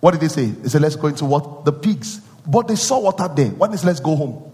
[0.00, 0.46] What did they say?
[0.46, 1.64] They said, Let's go into what?
[1.64, 2.20] The pigs.
[2.46, 3.50] But they saw water there.
[3.50, 4.52] When is let's go home?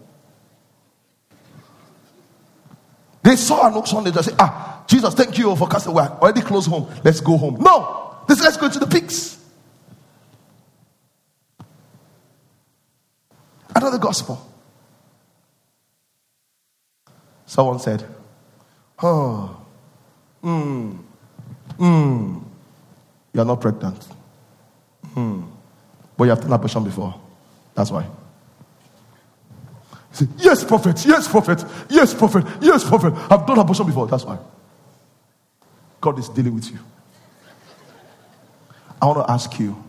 [3.23, 4.05] They saw an ocean.
[4.05, 5.95] They just say, Ah, Jesus, thank you for casting.
[5.95, 6.91] We're already close home.
[7.05, 7.57] Let's go home.
[7.61, 8.17] No.
[8.29, 9.39] They said, Let's go into the pigs.
[13.75, 14.45] Another gospel.
[17.47, 18.05] Someone said,
[19.03, 19.65] Oh,
[20.43, 20.91] hmm,
[21.77, 22.39] hmm.
[23.33, 24.03] You are not pregnant.
[25.15, 25.43] Hmm.
[26.17, 27.15] But you have taken abortion before.
[27.75, 28.07] That's why.
[30.13, 33.13] Say, yes, prophet, yes, prophet, yes, prophet, yes, prophet.
[33.31, 34.07] I've done abortion before.
[34.07, 34.39] That's why.
[36.01, 36.79] God is dealing with you.
[39.01, 39.83] I want to ask you,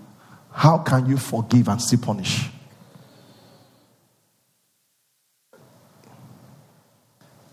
[0.52, 2.49] how can you forgive and still punish?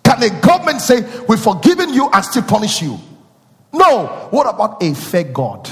[0.03, 2.99] Can a government say, We've forgiven you and still punish you?
[3.73, 4.29] No.
[4.31, 5.69] What about a fair God?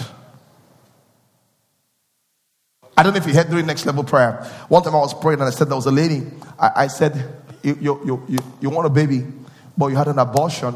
[2.97, 4.45] I don't know if you heard during next level prayer.
[4.69, 6.23] One time I was praying and I said there was a lady.
[6.59, 9.25] I, I said, you, you, you, you, want a baby,
[9.77, 10.75] but you had an abortion.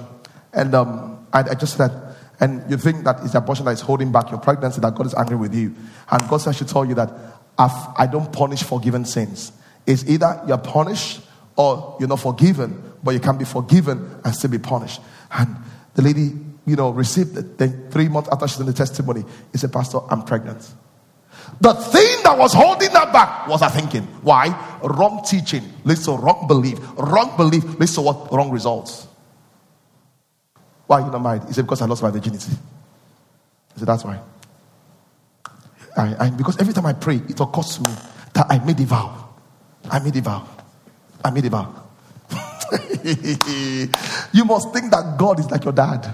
[0.52, 1.92] And um, I, I just said,
[2.40, 5.14] and you think that it's abortion that is holding back your pregnancy, that God is
[5.14, 5.74] angry with you.
[6.10, 7.10] And God said, I should tell you that
[7.58, 9.52] I don't punish forgiven sins.
[9.86, 11.20] It's either you're punished
[11.56, 15.00] or you're not forgiven, but you can be forgiven and still be punished.
[15.30, 15.56] And
[15.94, 16.32] the lady,
[16.68, 17.58] you know, received it.
[17.58, 20.60] Then three months after she's in the testimony, he said, Pastor, I'm pregnant.
[21.60, 24.02] The thing that was holding her back was her thinking.
[24.22, 24.78] Why?
[24.82, 26.78] Wrong teaching leads to wrong belief.
[26.96, 28.30] Wrong belief leads to what?
[28.32, 29.06] Wrong results.
[30.86, 31.44] Why are you not married?
[31.44, 32.50] He said, Because I lost my virginity.
[33.74, 34.20] He said, That's why.
[35.96, 37.94] I, I, because every time I pray, it occurs to me
[38.34, 39.28] that I made a vow.
[39.90, 40.46] I made a vow.
[41.24, 41.82] I made a vow.
[44.32, 46.06] you must think that God is like your dad.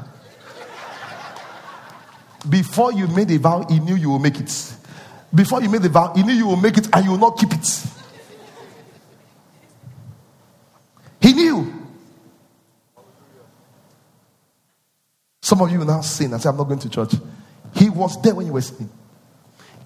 [2.49, 4.75] Before you made a vow, he knew you will make it.
[5.35, 7.39] Before you made the vow, he knew you will make it and you will not
[7.39, 7.87] keep it.
[11.21, 11.73] He knew.
[15.41, 17.15] Some of you now sin and say, I'm not going to church.
[17.75, 18.91] He was there when you were sinning.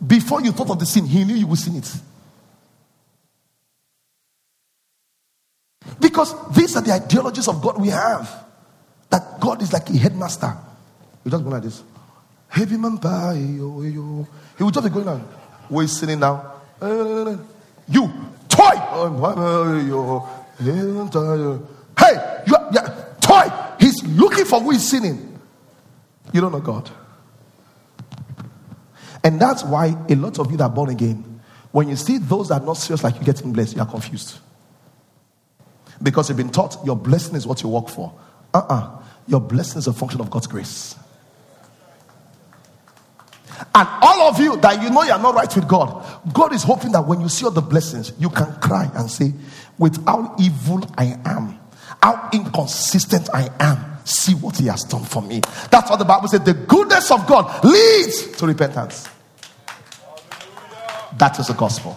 [0.05, 1.93] Before you thought of the sin, he knew you would sin it.
[6.01, 8.45] Because these are the ideologies of God we have.
[9.11, 10.57] That God is like a headmaster.
[11.25, 11.83] You just go like this.
[12.55, 12.65] He
[14.65, 15.21] would just be going on.
[15.69, 16.55] Where is sitting now?
[16.81, 17.37] Eh, eh, eh,
[17.89, 18.13] you,
[18.49, 18.71] toy!
[21.99, 22.15] Hey,
[22.47, 23.51] you are, yeah, toy!
[23.79, 25.39] He's looking for who is sinning.
[26.33, 26.91] You don't know God.
[29.25, 31.41] And that's why a lot of you that are born again,
[31.73, 34.39] when you see those that are not serious like you getting blessed, you are confused.
[36.03, 38.13] Because you've been taught your blessing is what you work for.
[38.55, 38.75] Uh uh-uh.
[38.75, 40.95] uh Your blessing is a function of God's grace.
[43.75, 46.63] And all of you that you know you are not right with God, God is
[46.63, 49.33] hoping that when you see all the blessings, you can cry and say,
[49.79, 51.59] With how evil I am,
[52.03, 55.41] how inconsistent I am, see what He has done for me.
[55.71, 56.45] That's what the Bible said.
[56.45, 59.09] The goodness of God leads to repentance.
[61.17, 61.97] That is the gospel.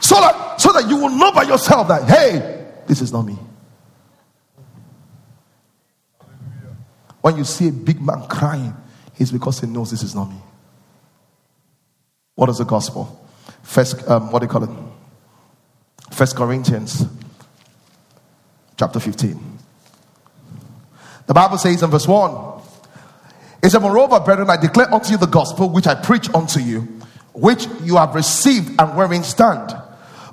[0.00, 3.38] So that, so that you will know by yourself that, hey, this is not me.
[7.20, 8.74] When you see a big man crying,
[9.18, 10.36] it's because he knows this is not me.
[12.34, 13.26] What is the gospel?
[13.62, 14.70] First, um, what do you call it?
[16.12, 17.04] First Corinthians
[18.76, 19.58] chapter 15.
[21.26, 22.62] The Bible says in verse 1,
[23.62, 26.82] it says, Moreover, brethren, I declare unto you the gospel which I preach unto you,
[27.34, 29.74] which you have received and wherein stand.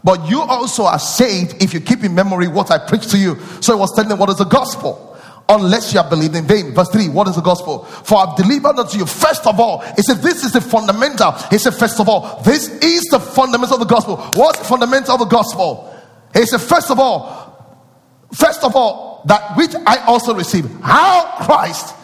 [0.04, 3.40] But you also are saved if you keep in memory what I preached to you.
[3.62, 5.15] So it was telling them what is the gospel
[5.48, 6.74] unless you have believed in vain.
[6.74, 7.84] Verse 3, what is the gospel?
[7.84, 11.32] For I've delivered unto you, first of all, he said, This is the fundamental.
[11.50, 14.18] He said, First of all, this is the fundamental of the gospel.
[14.18, 15.94] What's the fundamental of the gospel?
[16.34, 21.96] He said, First of all, first of all, that which I also received, how Christ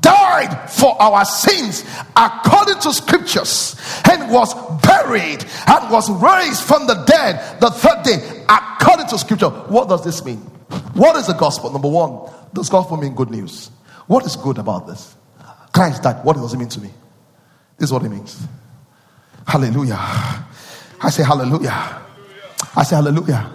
[0.00, 1.84] died for our sins
[2.16, 3.76] according to scriptures
[4.08, 9.48] and was buried and was raised from the dead the third day according to scripture.
[9.48, 10.38] What does this mean?
[10.94, 11.70] What is the gospel?
[11.70, 13.70] Number one, does gospel mean good news?
[14.06, 15.16] What is good about this?
[15.72, 16.24] Christ died.
[16.24, 16.90] What does it mean to me?
[17.78, 18.46] This is what it means.
[19.46, 19.96] Hallelujah.
[19.98, 22.02] I say hallelujah.
[22.76, 23.50] I say hallelujah.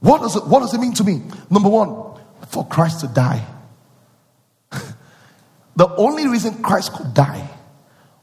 [0.00, 1.22] What does it, what does it mean to me?
[1.50, 3.44] Number one, for Christ to die.
[5.76, 7.48] the only reason Christ could die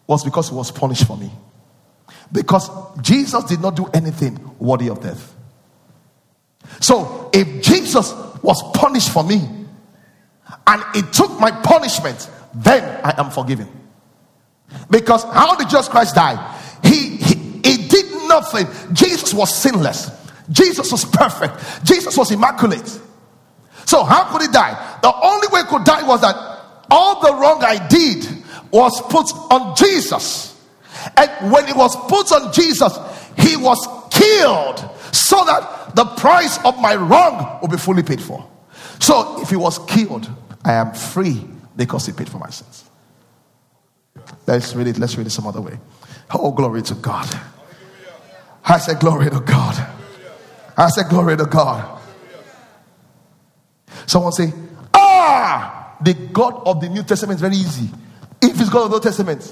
[0.07, 1.31] was because he was punished for me.
[2.31, 2.69] Because
[3.01, 5.35] Jesus did not do anything worthy of death.
[6.81, 9.41] So if Jesus was punished for me
[10.65, 13.67] and it took my punishment, then I am forgiven.
[14.89, 16.59] Because how did Jesus Christ die?
[16.83, 18.67] He, he, he did nothing.
[18.93, 20.11] Jesus was sinless.
[20.49, 21.85] Jesus was perfect.
[21.85, 22.87] Jesus was immaculate.
[23.85, 24.99] So how could he die?
[25.01, 26.35] The only way he could die was that
[26.89, 28.25] all the wrong I did
[28.71, 30.61] was put on Jesus.
[31.15, 32.97] And when it was put on Jesus,
[33.37, 34.79] he was killed
[35.11, 38.47] so that the price of my wrong will be fully paid for.
[38.99, 40.29] So if he was killed,
[40.63, 41.43] I am free
[41.75, 42.87] because he paid for my sins.
[44.45, 44.99] Let's read it.
[44.99, 45.79] Let's read it some other way.
[46.31, 47.27] Oh, glory to God.
[48.63, 49.87] I said, Glory to God.
[50.77, 51.99] I said, Glory to God.
[54.05, 54.53] Someone say,
[54.93, 57.89] Ah, the God of the New Testament is very easy.
[58.39, 59.51] If it's God of the Old Testament,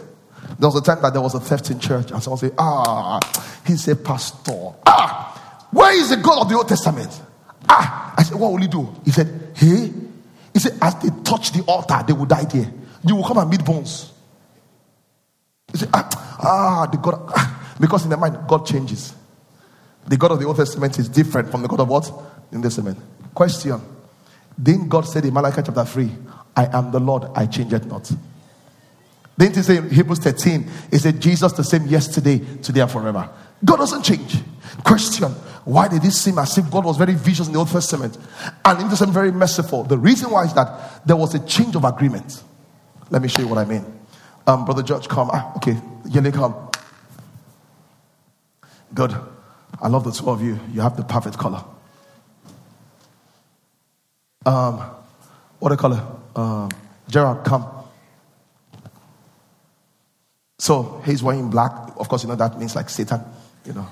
[0.60, 3.19] there was a time that there was a theft in church, and someone say, Ah,
[3.65, 4.73] he's a pastor.
[4.86, 5.35] Ah,
[5.76, 7.22] where is the God of the Old Testament?
[7.68, 8.96] Ah, I said, What will he do?
[9.04, 9.92] He said, Hey,
[10.54, 12.72] he said, As they touch the altar, they will die there.
[13.04, 14.14] You will come and meet bones.
[15.70, 17.30] He said, Ah, ah the God.
[17.36, 17.76] Ah.
[17.78, 19.14] Because in the mind, God changes.
[20.08, 22.10] The God of the Old Testament is different from the God of what?
[22.54, 22.98] In the Testament.
[23.34, 23.82] Question.
[24.62, 26.10] Didn't God said in Malachi chapter 3,
[26.56, 28.10] I am the Lord, I change it not?
[29.38, 33.30] Didn't he say in Hebrews 13, he said, Jesus the same yesterday, today, and forever?
[33.66, 34.38] God doesn't change.
[34.84, 35.34] Question.
[35.65, 38.17] Why did it seem as if God was very vicious in the Old Testament
[38.63, 39.84] and in the Testament very merciful?
[39.84, 42.43] The reason why is that there was a change of agreement.
[43.10, 43.84] Let me show you what I mean.
[44.45, 45.32] Um, Brother George, come.
[45.34, 45.73] Ah, okay.
[46.06, 46.56] Yele, come.
[48.93, 49.15] Good.
[49.82, 50.60] I love the two of you.
[50.71, 51.63] You have the perfect color.
[54.45, 54.78] Um,
[55.58, 56.06] what a color.
[56.36, 56.69] Um,
[57.10, 57.65] Gerard, come.
[60.60, 61.71] So he's wearing black.
[61.97, 63.21] Of course, you know that means like Satan,
[63.65, 63.88] you know.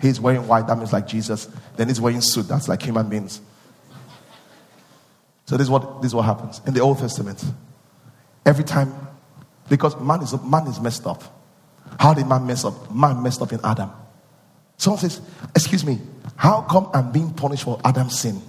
[0.00, 1.48] He's wearing white, that means like Jesus.
[1.76, 3.40] Then he's wearing suit, that's like human beings.
[5.46, 7.44] So this is what this is what happens in the Old Testament.
[8.46, 8.94] Every time,
[9.68, 11.22] because man is man is messed up.
[11.98, 12.94] How did man mess up?
[12.94, 13.90] Man messed up in Adam.
[14.76, 15.20] Someone says,
[15.54, 15.98] Excuse me,
[16.36, 18.40] how come I'm being punished for Adam's sin?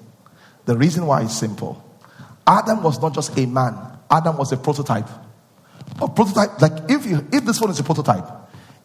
[0.65, 1.83] The reason why is simple.
[2.47, 3.75] Adam was not just a man,
[4.09, 5.09] Adam was a prototype.
[6.01, 8.25] A prototype, like if you if this one is a prototype,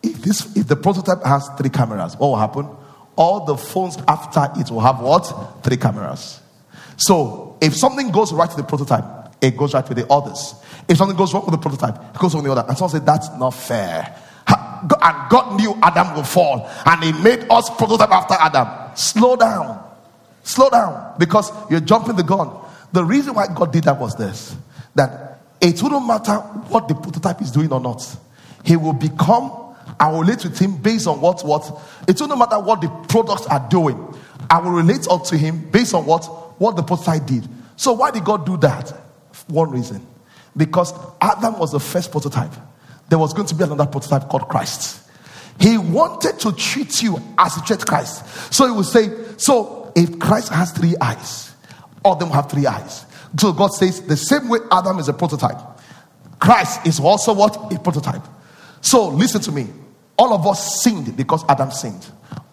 [0.07, 2.69] if this if the prototype has three cameras, what will happen?
[3.17, 5.63] All the phones after it will have what?
[5.63, 6.41] Three cameras.
[6.97, 9.05] So if something goes right to the prototype,
[9.41, 10.55] it goes right with the others.
[10.89, 12.65] If something goes wrong with the prototype, it goes on the other.
[12.67, 14.23] And someone said, That's not fair.
[14.49, 18.97] And God knew Adam would fall, and He made us prototype after Adam.
[18.97, 19.83] Slow down.
[20.43, 22.51] Slow down because you're jumping the gun.
[22.93, 24.57] The reason why God did that was this
[24.95, 26.37] that it wouldn't matter
[26.69, 28.17] what the prototype is doing or not,
[28.65, 29.66] He will become
[29.99, 31.65] I will relate with him based on what what
[32.07, 34.15] it wouldn't matter what the products are doing.
[34.51, 36.25] I will relate up to him based on what
[36.61, 37.49] what the prototype did.
[37.77, 38.91] So why did God do that?
[39.49, 40.07] One reason.
[40.57, 42.53] Because Adam was the first prototype.
[43.09, 45.03] There was going to be another prototype called Christ.
[45.61, 48.53] He wanted to treat you as he treated Christ.
[48.53, 51.55] So he would say, So if Christ has three eyes,
[52.05, 53.07] all of them have three eyes.
[53.39, 55.59] So God says, the same way Adam is a prototype,
[56.39, 57.73] Christ is also what?
[57.73, 58.23] A prototype.
[58.81, 59.67] So listen to me.
[60.19, 62.07] All of us sinned because Adam sinned.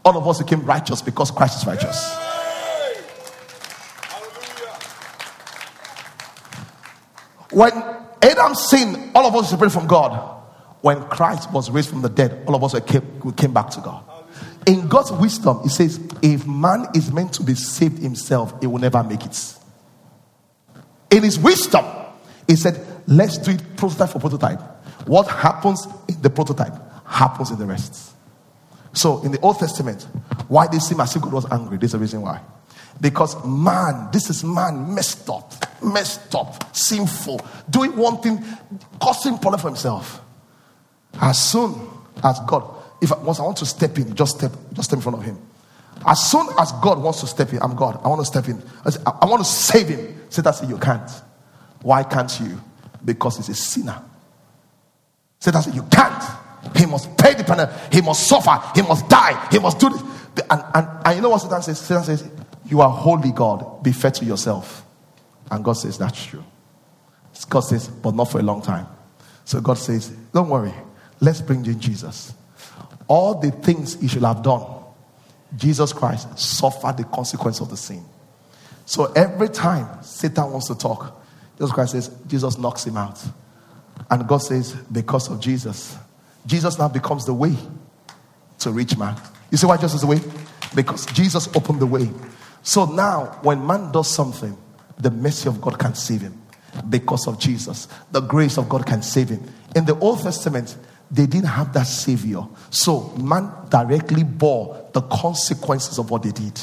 [0.04, 2.14] All of us became righteous because Christ is righteous.
[7.52, 7.72] When
[8.22, 10.32] Adam sinned, all of us separated from God.
[10.82, 13.80] When Christ was raised from the dead, all of us came, we came back to
[13.80, 14.04] God.
[14.68, 18.80] In God's wisdom, He says, if man is meant to be saved himself, he will
[18.80, 19.56] never make it.
[21.12, 21.86] In His wisdom,
[22.48, 24.60] He said, let's do it prototype for prototype.
[25.08, 26.74] What happens in the prototype
[27.14, 28.14] happens in the rest.
[28.94, 30.04] So in the Old Testament,
[30.48, 31.78] why they seem as if God was angry?
[31.78, 32.42] There's a reason why.
[33.00, 38.44] Because man, this is man messed up, messed up, sinful, doing one thing,
[39.02, 40.22] causing problem for himself.
[41.20, 41.76] As soon
[42.24, 42.64] as God,
[43.02, 45.24] if I, once I want to step in, just step, just step in front of
[45.24, 45.38] him.
[46.06, 48.00] As soon as God wants to step in, I'm God.
[48.04, 48.62] I want to step in.
[48.86, 50.22] I, I, I want to save him.
[50.30, 51.10] Satan said, You can't.
[51.82, 52.60] Why can't you?
[53.04, 54.02] Because he's a sinner.
[55.40, 56.24] Satan said, You can't.
[56.76, 57.74] He must pay the penalty.
[57.92, 58.62] He must suffer.
[58.76, 59.48] He must die.
[59.52, 60.02] He must do this.
[60.50, 61.80] And, and, and you know what Satan says?
[61.80, 62.30] Satan says,
[62.66, 63.84] You are holy, God.
[63.84, 64.86] Be fair to yourself.
[65.52, 66.44] And God says, That's true.
[67.50, 68.88] God says, But not for a long time.
[69.46, 70.74] So God says, Don't worry.
[71.20, 72.34] Let's bring in Jesus.
[73.08, 74.66] All the things he should have done,
[75.56, 78.04] Jesus Christ suffered the consequence of the sin.
[78.86, 81.24] So every time Satan wants to talk,
[81.58, 83.24] Jesus Christ says, Jesus knocks him out.
[84.10, 85.98] And God says, because of Jesus,
[86.46, 87.56] Jesus now becomes the way
[88.60, 89.20] to reach man.
[89.52, 90.20] You see why Jesus is the way?
[90.76, 92.10] Because Jesus opened the way.
[92.64, 94.58] So now, when man does something,
[94.98, 96.42] the mercy of God can save him.
[96.90, 99.44] Because of Jesus, the grace of God can save him.
[99.76, 100.76] In the Old Testament,
[101.12, 102.42] they didn't have that savior.
[102.72, 106.60] So man directly bore the consequences of what they did.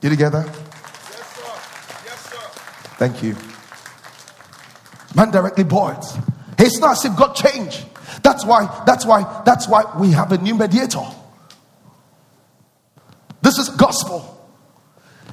[0.00, 0.44] You together?
[0.46, 0.54] Yes,
[1.34, 1.42] sir.
[2.04, 2.36] Yes, sir.
[2.98, 3.34] Thank you.
[5.16, 6.33] Man directly bore it.
[6.58, 7.84] It's not as if God changed.
[8.22, 11.04] That's why, that's why, that's why we have a new mediator.
[13.42, 14.30] This is gospel.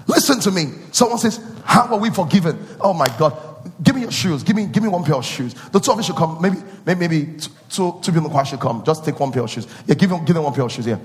[0.08, 0.74] Listen to me.
[0.92, 2.60] Someone says, How are we forgiven?
[2.82, 3.38] Oh my God.
[3.84, 4.44] give me your shoes.
[4.44, 5.54] Give me, give me one pair of shoes.
[5.72, 6.42] The two of you should come.
[6.42, 7.26] Maybe, maybe, maybe
[7.70, 8.84] two, two people in the choir should come.
[8.84, 9.68] Just take one pair of shoes.
[9.88, 10.88] Yeah, give them, give them one pair of shoes.
[10.88, 10.98] Yeah,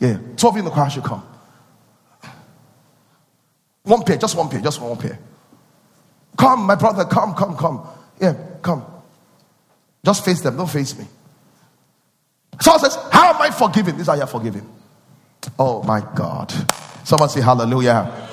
[0.00, 0.18] yeah.
[0.36, 1.26] Two of you in the choir should come.
[3.82, 5.18] One pair, just one pair, just one pair.
[6.36, 7.86] Come, my brother, come, come, come.
[8.20, 8.84] Yeah, come.
[10.04, 11.06] Just face them, don't face me.
[12.60, 13.98] Saul says, How am I forgiven?
[13.98, 14.68] Is how you're forgiven.
[15.58, 16.52] Oh my God.
[17.04, 18.28] Someone say hallelujah.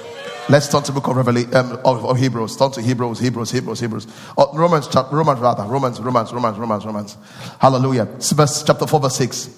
[0.49, 2.57] Let's turn to book of Revelation um, of, of, Hebrews.
[2.57, 4.07] Turn to Hebrews, Hebrews, Hebrews, Hebrews.
[4.37, 7.17] Oh, Romans, Romans rather, Romans, Romans, Romans, Romans, Romans.
[7.59, 8.05] Hallelujah.
[8.05, 9.49] Verse, chapter 4, verse 6.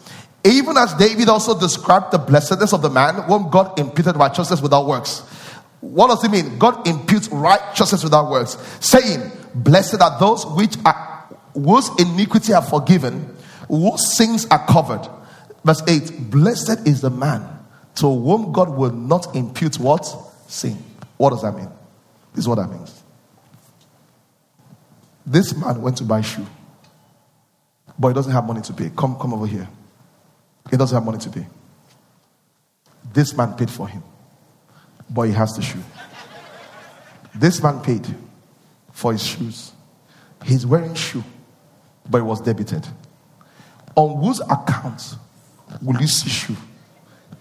[0.44, 4.86] Even as David also described the blessedness of the man whom God imputed righteousness without
[4.86, 5.20] works.
[5.80, 6.60] What does it mean?
[6.60, 11.13] God imputes righteousness without works, saying, Blessed are those which are
[11.54, 13.36] whose iniquity are forgiven,
[13.68, 15.08] whose sins are covered.
[15.64, 17.48] Verse 8 Blessed is the man
[17.96, 20.02] to whom God will not impute what?
[20.48, 20.78] Sin.
[21.18, 21.70] What does that mean?
[22.34, 23.04] This is what that means.
[25.26, 26.46] This man went to buy shoe,
[27.98, 28.92] but he doesn't have money to pay.
[28.96, 29.70] Come, come over here.
[30.70, 31.46] He doesn't have money to pay.
[33.14, 34.04] This man paid for him,
[35.10, 35.84] but he has the shoe.
[37.36, 38.06] This man paid
[38.92, 39.72] for his shoes.
[40.44, 41.24] He's wearing shoe,
[42.10, 42.88] but it was debited.
[43.96, 45.16] On whose account
[45.82, 46.58] will see shoe?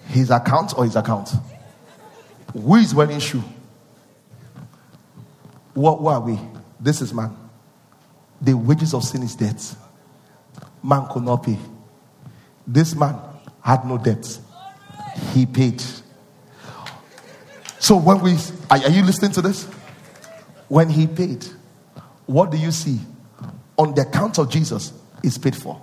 [0.09, 1.31] His account or his account?
[2.53, 3.43] Who is wearing shoe?
[5.75, 6.39] What, what are we?
[6.79, 7.35] This is man.
[8.41, 9.77] The wages of sin is death.
[10.83, 11.59] Man could not pay.
[12.67, 13.17] This man
[13.63, 14.39] had no debt.
[15.33, 15.83] He paid.
[17.79, 18.37] So when we
[18.71, 19.65] are, are you listening to this?
[20.69, 21.47] When he paid,
[22.27, 22.99] what do you see?
[23.83, 24.93] On the account of Jesus
[25.24, 25.83] is paid for.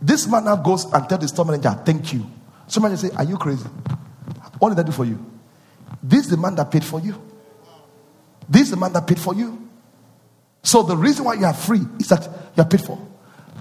[0.00, 2.26] This man now goes and tells the store manager, Thank you.
[2.66, 3.68] Somebody say, Are you crazy?
[4.58, 5.24] What did I do for you?
[6.02, 7.22] This is the man that paid for you.
[8.48, 9.70] This is the man that paid for you.
[10.64, 12.98] So the reason why you are free is that you are paid for.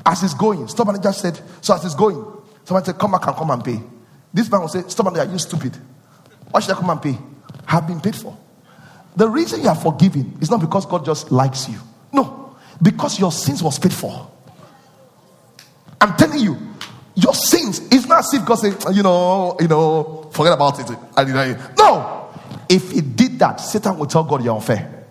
[0.04, 2.26] As he's going, store manager said, So as he's going,
[2.64, 3.80] someone said, Come back and come and pay.
[4.34, 5.78] This man will say, Store manager, you stupid?
[6.50, 7.20] Why should I come and pay?
[7.68, 8.36] Have been paid for.
[9.16, 11.78] The reason you are forgiven is not because God just likes you.
[12.12, 12.41] No,
[12.82, 14.30] because your sins was paid for.
[16.00, 16.58] I'm telling you,
[17.16, 20.90] your sins is not as if God said, you know, you know, forget about it.
[21.78, 22.34] No.
[22.70, 25.06] If he did that, Satan will tell God you're unfair.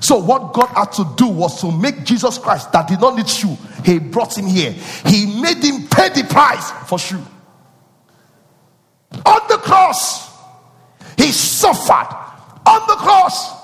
[0.00, 3.28] So what God had to do was to make Jesus Christ that did not need
[3.28, 3.56] shoe.
[3.84, 4.72] He brought him here.
[4.72, 7.22] He made him pay the price for shoe.
[9.24, 10.28] On the cross,
[11.16, 12.14] he suffered.
[12.66, 13.54] On the cross,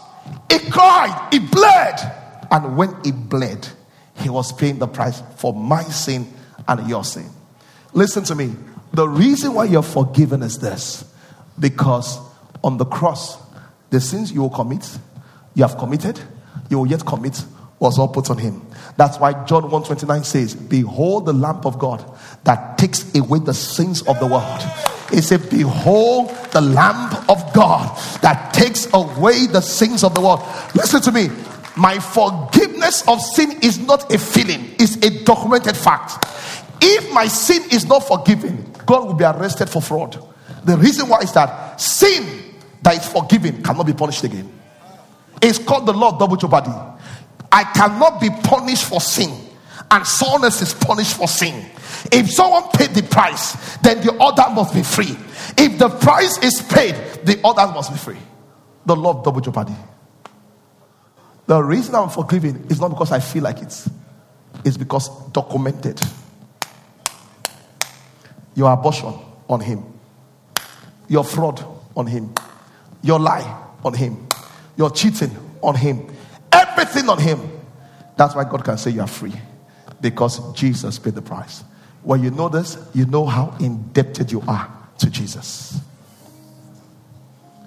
[0.50, 2.21] he cried, he bled.
[2.52, 3.66] And when he bled,
[4.16, 6.32] he was paying the price for my sin
[6.68, 7.28] and your sin.
[7.94, 8.54] Listen to me.
[8.92, 11.10] The reason why you're forgiven is this
[11.58, 12.18] because
[12.62, 13.38] on the cross,
[13.90, 14.86] the sins you will commit,
[15.54, 16.20] you have committed,
[16.68, 17.42] you will yet commit,
[17.78, 18.62] was all put on him.
[18.96, 22.04] That's why John 129 says, Behold the Lamb of God
[22.44, 24.62] that takes away the sins of the world.
[25.10, 30.40] He said, Behold the Lamb of God that takes away the sins of the world.
[30.74, 31.28] Listen to me.
[31.76, 36.24] My forgiveness of sin is not a feeling, it's a documented fact.
[36.80, 40.18] If my sin is not forgiven, God will be arrested for fraud.
[40.64, 44.52] The reason why is that sin that is forgiven cannot be punished again.
[45.40, 46.72] It's called the law of double jeopardy.
[47.50, 49.30] I cannot be punished for sin,
[49.90, 51.66] and someone else is punished for sin.
[52.10, 55.16] If someone paid the price, then the other must be free.
[55.56, 56.94] If the price is paid,
[57.24, 58.18] the other must be free.
[58.86, 59.74] The law of double jeopardy.
[61.52, 63.86] The reason I'm forgiving is not because I feel like it,
[64.64, 66.00] it's because documented
[68.54, 69.12] your abortion
[69.50, 69.84] on him,
[71.08, 71.62] your fraud
[71.94, 72.32] on him,
[73.02, 74.26] your lie on him,
[74.78, 76.10] your cheating on him,
[76.50, 77.38] everything on him.
[78.16, 79.34] That's why God can say you are free
[80.00, 81.64] because Jesus paid the price.
[82.02, 85.78] When you know this, you know how indebted you are to Jesus.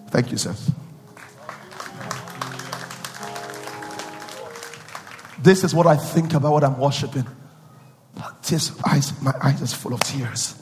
[0.10, 0.56] Thank you, sir.
[5.46, 7.28] This is what I think about what I'm worshiping.
[8.42, 10.60] Tears, eyes, my eyes is full of tears.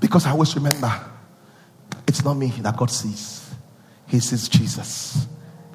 [0.00, 0.92] Because I always remember
[2.08, 3.54] it's not me that God sees,
[4.08, 5.28] He sees Jesus.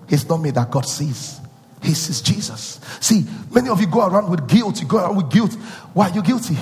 [0.09, 1.39] It's not me that God sees.
[1.81, 2.81] He sees Jesus.
[2.99, 4.81] See, many of you go around with guilt.
[4.81, 5.53] You go around with guilt.
[5.93, 6.57] Why are you guilty?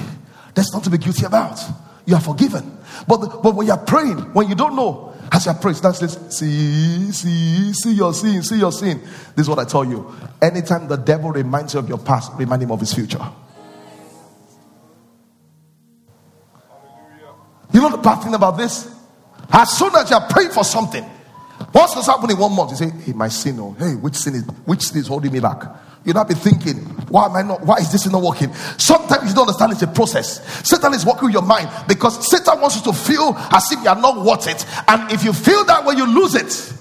[0.53, 1.59] There's nothing to be guilty about.
[2.05, 2.77] You are forgiven.
[3.07, 6.13] But, but when you're praying, when you don't know, as you're praying, that's this.
[6.29, 8.99] See, see, see your sin, see your sin.
[9.35, 10.13] This is what I tell you.
[10.41, 13.25] Anytime the devil reminds you of your past, remind him of his future.
[17.73, 18.93] You know the bad thing about this?
[19.51, 21.03] As soon as you're praying for something,
[21.73, 24.35] Once it's happened in one month, you say, Hey, my sin, oh, hey, which sin
[24.35, 25.63] is which sin is holding me back?
[26.05, 26.75] You'll not be thinking,
[27.07, 28.53] why am I not, why is this not working?
[28.77, 30.43] Sometimes you don't understand it's a process.
[30.67, 33.89] Satan is working with your mind because Satan wants you to feel as if you
[33.89, 34.65] are not worth it.
[34.87, 36.73] And if you feel that way, you lose it.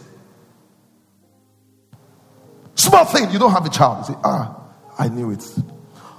[2.75, 4.09] Small thing, you don't have a child.
[4.09, 4.61] You say, ah,
[4.99, 5.45] I knew it.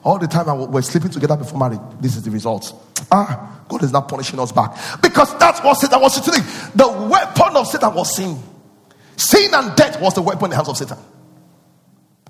[0.04, 1.80] All the time I we're sleeping together before marriage.
[2.00, 2.74] This is the result.
[3.12, 4.76] Ah, God is not punishing us back.
[5.02, 6.46] Because that's what Satan was to think.
[6.76, 8.42] The weapon of Satan was sin.
[9.18, 10.98] Sin and death was the weapon in the hands of Satan.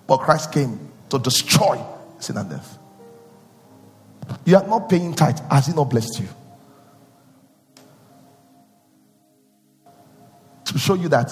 [0.07, 1.81] But Christ came to destroy
[2.19, 2.77] sin and death.
[4.45, 5.39] You are not paying tithe.
[5.49, 6.27] Has he not blessed you?
[10.65, 11.31] To show you that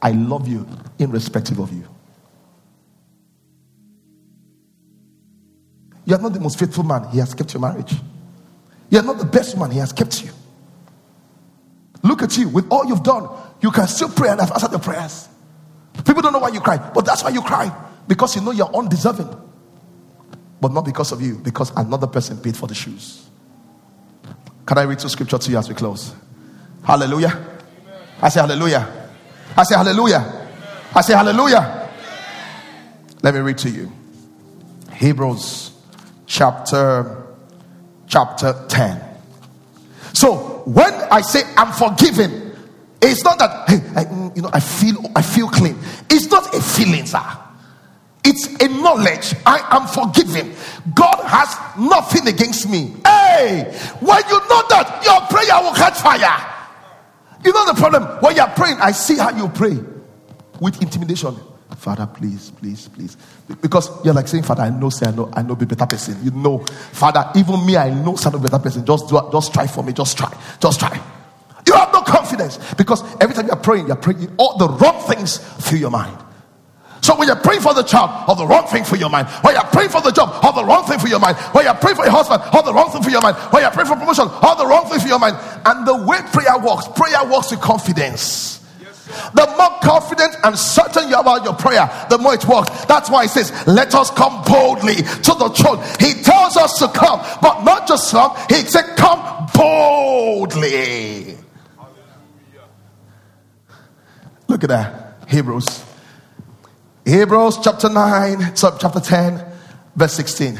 [0.00, 0.66] I love you
[0.98, 1.88] irrespective of you.
[6.04, 7.94] You are not the most faithful man, he has kept your marriage.
[8.90, 10.30] You are not the best man, he has kept you.
[12.02, 13.28] Look at you, with all you've done,
[13.62, 15.28] you can still pray and have answered your prayers.
[16.04, 17.72] People don't know why you cry, but that's why you cry
[18.06, 19.28] because you know you're undeserving.
[20.60, 23.28] But not because of you, because another person paid for the shoes.
[24.66, 26.14] Can I read two scripture to you as we close?
[26.82, 27.28] Hallelujah.
[27.28, 28.00] Amen.
[28.22, 29.10] I say hallelujah.
[29.56, 30.16] I say hallelujah.
[30.16, 30.48] Amen.
[30.94, 31.58] I say hallelujah.
[31.58, 31.90] Amen.
[33.22, 33.92] Let me read to you.
[34.92, 35.72] Hebrews
[36.26, 37.26] chapter
[38.06, 39.02] chapter 10.
[40.14, 42.43] So when I say I'm forgiven,
[43.10, 45.78] it's not that hey, I, you know I feel I feel clean.
[46.10, 47.22] It's not a feeling, sir.
[48.24, 49.34] It's a knowledge.
[49.44, 50.54] I am forgiven.
[50.94, 52.94] God has nothing against me.
[53.04, 53.64] Hey,
[54.00, 56.52] when you know that, your prayer will catch fire.
[57.44, 58.04] You know the problem?
[58.22, 59.78] When you're praying, I see how you pray
[60.58, 61.36] with intimidation.
[61.76, 63.18] Father, please, please, please.
[63.60, 66.16] Because you're like saying, Father, I know, say, I know, I know, be better person.
[66.24, 66.60] You know,
[66.92, 68.86] Father, even me, I know, son, of better person.
[68.86, 69.92] Just do, just try for me.
[69.92, 70.98] Just try, just try.
[71.66, 75.38] You have no confidence because every time you're praying, you're praying all the wrong things
[75.38, 76.18] through your mind.
[77.04, 79.28] So when you're praying for the child, all the wrong thing for your mind.
[79.42, 81.36] When you're praying for the job, all the wrong thing for your mind.
[81.52, 83.36] When you're praying for your husband, all the wrong thing for your mind.
[83.52, 85.36] When you're praying for promotion, all the wrong thing for your mind.
[85.66, 88.54] And the way prayer works, prayer works with confidence.
[89.34, 92.70] The more confident and certain you are about your prayer, the more it works.
[92.86, 95.84] That's why he says, Let us come boldly to the throne.
[96.00, 101.36] He tells us to come, but not just come, he said, Come boldly.
[104.48, 105.28] Look at that.
[105.28, 105.84] Hebrews
[107.04, 109.44] Hebrews chapter 9, chapter 10,
[109.94, 110.58] verse 16.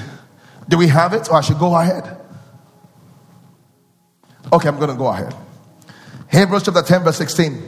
[0.68, 2.20] Do we have it or I should go ahead?
[4.52, 5.34] Okay, I'm going to go ahead.
[6.30, 7.62] Hebrews chapter 10, verse 16.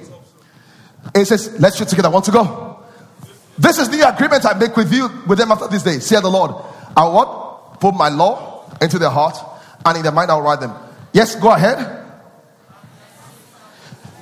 [1.14, 2.10] It says, Let's shoot together.
[2.10, 2.84] Want to go?
[3.58, 5.98] This is the agreement I make with you, with them after this day.
[5.98, 6.50] Say the Lord.
[6.94, 7.80] I what?
[7.80, 9.38] Put my law into their heart,
[9.86, 10.74] and in their mind I'll write them.
[11.14, 12.04] Yes, go ahead.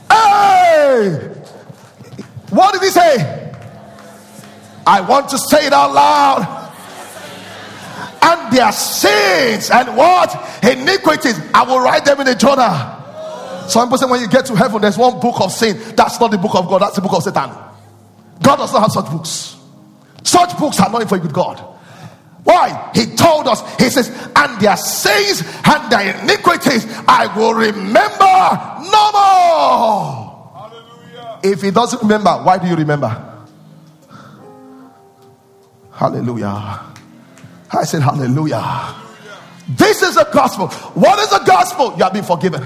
[0.08, 1.33] Hey!
[2.54, 3.52] What did he say?
[4.86, 6.60] I want to say it out loud.
[8.22, 10.30] And their sins and what?
[10.62, 12.94] Iniquities, I will write them in the journal.
[13.68, 15.76] Some people say when you get to heaven, there's one book of sin.
[15.96, 17.50] That's not the book of God, that's the book of Satan.
[18.42, 19.56] God does not have such books.
[20.22, 21.58] Such books are not in for with God.
[22.44, 22.90] Why?
[22.94, 29.12] He told us, He says, and their sins and their iniquities I will remember no
[29.12, 30.23] more.
[31.44, 33.32] If He doesn't remember, why do you remember?
[35.92, 36.80] Hallelujah.
[37.70, 38.94] I said, Hallelujah.
[39.68, 40.68] This is the gospel.
[40.68, 41.92] What is the gospel?
[41.96, 42.62] You have been forgiven.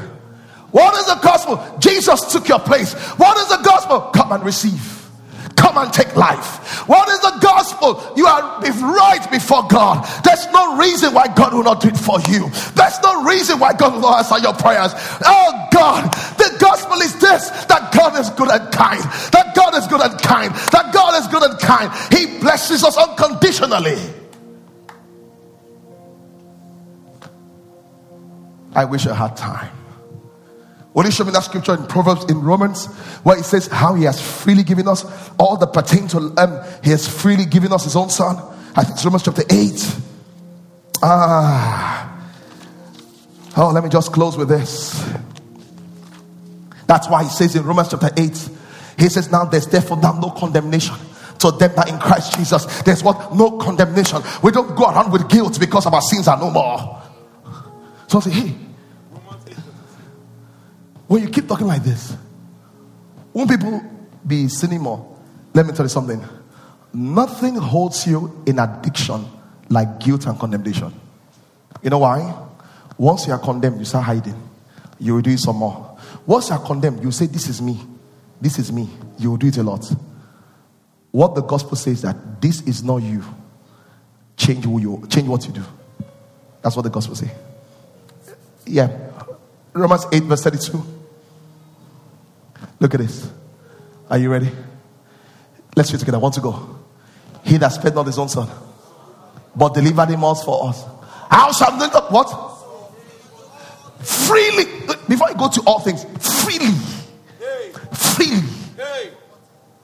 [0.71, 1.79] What is the gospel?
[1.79, 2.95] Jesus took your place.
[3.17, 4.01] What is the gospel?
[4.15, 5.08] Come and receive.
[5.59, 6.87] Come and take life.
[6.89, 8.13] What is the gospel?
[8.17, 10.09] You are right before God.
[10.23, 12.49] There's no reason why God will not do it for you.
[12.77, 14.93] There's no reason why God will not answer your prayers.
[15.25, 19.03] Oh God, the gospel is this that God is good and kind.
[19.33, 20.55] That God is good and kind.
[20.71, 21.91] That God is good and kind.
[22.15, 23.99] He blesses us unconditionally.
[28.77, 29.78] I wish I had time.
[30.95, 32.87] Will you show me that scripture in Proverbs in Romans
[33.23, 35.05] where it says how he has freely given us
[35.39, 38.37] all that pertain to um, he has freely given us his own son?
[38.75, 39.97] I think it's Romans chapter 8.
[41.03, 42.05] Ah.
[43.57, 45.05] Oh, let me just close with this.
[46.87, 48.49] That's why he says in Romans chapter 8,
[48.99, 50.97] he says, Now there's therefore now no condemnation
[51.39, 52.65] to them that in Christ Jesus.
[52.83, 53.35] There's what?
[53.35, 54.23] No condemnation.
[54.43, 57.03] We don't go around with guilt because our sins are no more.
[58.09, 58.55] So I say, hey,
[61.09, 62.17] when you keep talking like this,
[63.33, 63.83] won't people
[64.27, 65.19] be sinning more?
[65.55, 66.23] Let me tell you something.
[66.93, 69.27] Nothing holds you in addiction
[69.69, 70.93] like guilt and condemnation.
[71.83, 72.47] You know why?
[72.97, 74.41] Once you are condemned, you start hiding.
[74.99, 75.99] You will do it some more.
[76.27, 77.81] Once you are condemned, you say, This is me.
[78.41, 78.89] This is me.
[79.19, 79.91] You will do it a lot.
[81.11, 83.25] What the gospel says that this is not you.
[84.37, 85.65] Change who you change what you do.
[86.63, 87.31] That's what the gospel says.
[88.67, 88.97] Yeah.
[89.73, 90.98] Romans 8, verse 32.
[92.81, 93.31] Look at this.
[94.11, 94.51] Are you ready?
[95.77, 96.19] Let's read together.
[96.19, 96.79] Want to go.
[97.45, 98.49] He that spared not his own son,
[99.55, 100.85] but delivered him us for us.
[101.31, 102.27] How shall they not what?
[104.01, 104.65] Freely.
[105.09, 106.05] Before I go to all things,
[106.45, 106.73] freely.
[107.93, 108.49] Freely.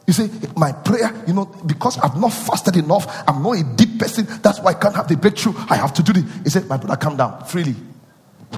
[0.06, 3.98] You see, my prayer, you know, because I've not fasted enough, I'm not a deep
[3.98, 5.54] person, that's why I can't have the breakthrough.
[5.70, 6.24] I have to do this.
[6.42, 7.44] He said, My brother, calm down.
[7.46, 7.74] Freely.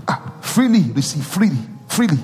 [0.09, 1.59] Ah, freely receive, freely,
[1.89, 2.19] freely.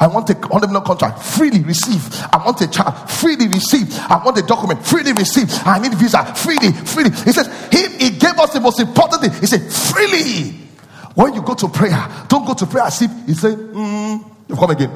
[0.00, 2.02] I want a 100 million contract, freely receive.
[2.32, 3.96] I want a child, freely receive.
[3.98, 5.48] I want a document, freely receive.
[5.64, 7.10] I need visa, freely, freely.
[7.10, 9.40] He says, He, he gave us the most important thing.
[9.40, 10.58] He said, freely.
[11.14, 14.56] When you go to prayer, don't go to prayer as if he said, mm, you
[14.56, 14.90] come again.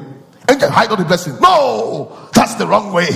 [0.49, 1.37] And hide all the blessing.
[1.41, 3.09] No, that's the wrong way.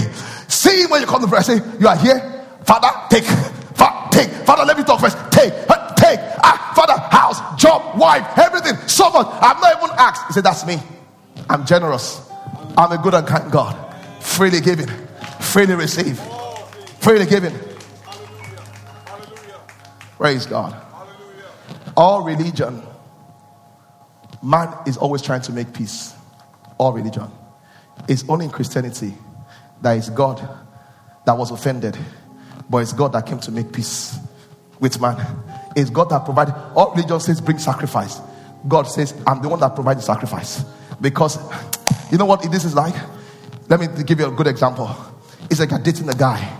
[0.48, 2.20] See when you come to prayer, say, You are here,
[2.66, 5.18] Father, take, Father, take, Father, let me talk first.
[5.32, 5.54] Take,
[5.96, 9.28] take, ah, Father, house, job, wife, everything, so much.
[9.42, 10.28] I'm not even asked.
[10.28, 10.78] He said, That's me.
[11.50, 12.30] I'm generous.
[12.78, 13.76] I'm a good and kind God.
[14.22, 14.88] Freely giving,
[15.40, 16.20] freely receive,
[17.00, 17.58] freely giving.
[20.18, 20.80] Praise God.
[21.98, 22.82] All religion,
[24.42, 26.14] man is always trying to make peace.
[26.78, 27.30] All religion.
[28.08, 29.14] It's only in Christianity
[29.82, 30.38] that is God
[31.26, 31.98] that was offended,
[32.70, 34.18] but it's God that came to make peace
[34.80, 35.26] with man.
[35.76, 36.56] It's God that provided.
[36.76, 38.20] All religion says bring sacrifice.
[38.68, 40.64] God says, I'm the one that provides sacrifice.
[41.02, 41.38] Because
[42.12, 42.96] you know what this is like?
[43.68, 44.96] Let me give you a good example.
[45.50, 46.58] It's like dating a guy.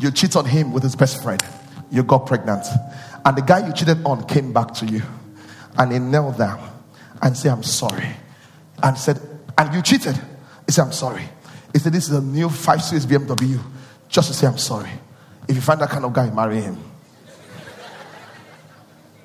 [0.00, 1.42] You cheat on him with his best friend.
[1.90, 2.64] You got pregnant.
[3.24, 5.02] And the guy you cheated on came back to you.
[5.76, 6.60] And he knelt down
[7.20, 8.08] and said, I'm sorry.
[8.82, 9.20] And said,
[9.58, 10.16] and you cheated.
[10.66, 11.28] He said, I'm sorry.
[11.72, 13.60] He said, This is a new 5 Series BMW.
[14.08, 14.90] Just to say, I'm sorry.
[15.48, 16.78] If you find that kind of guy, marry him.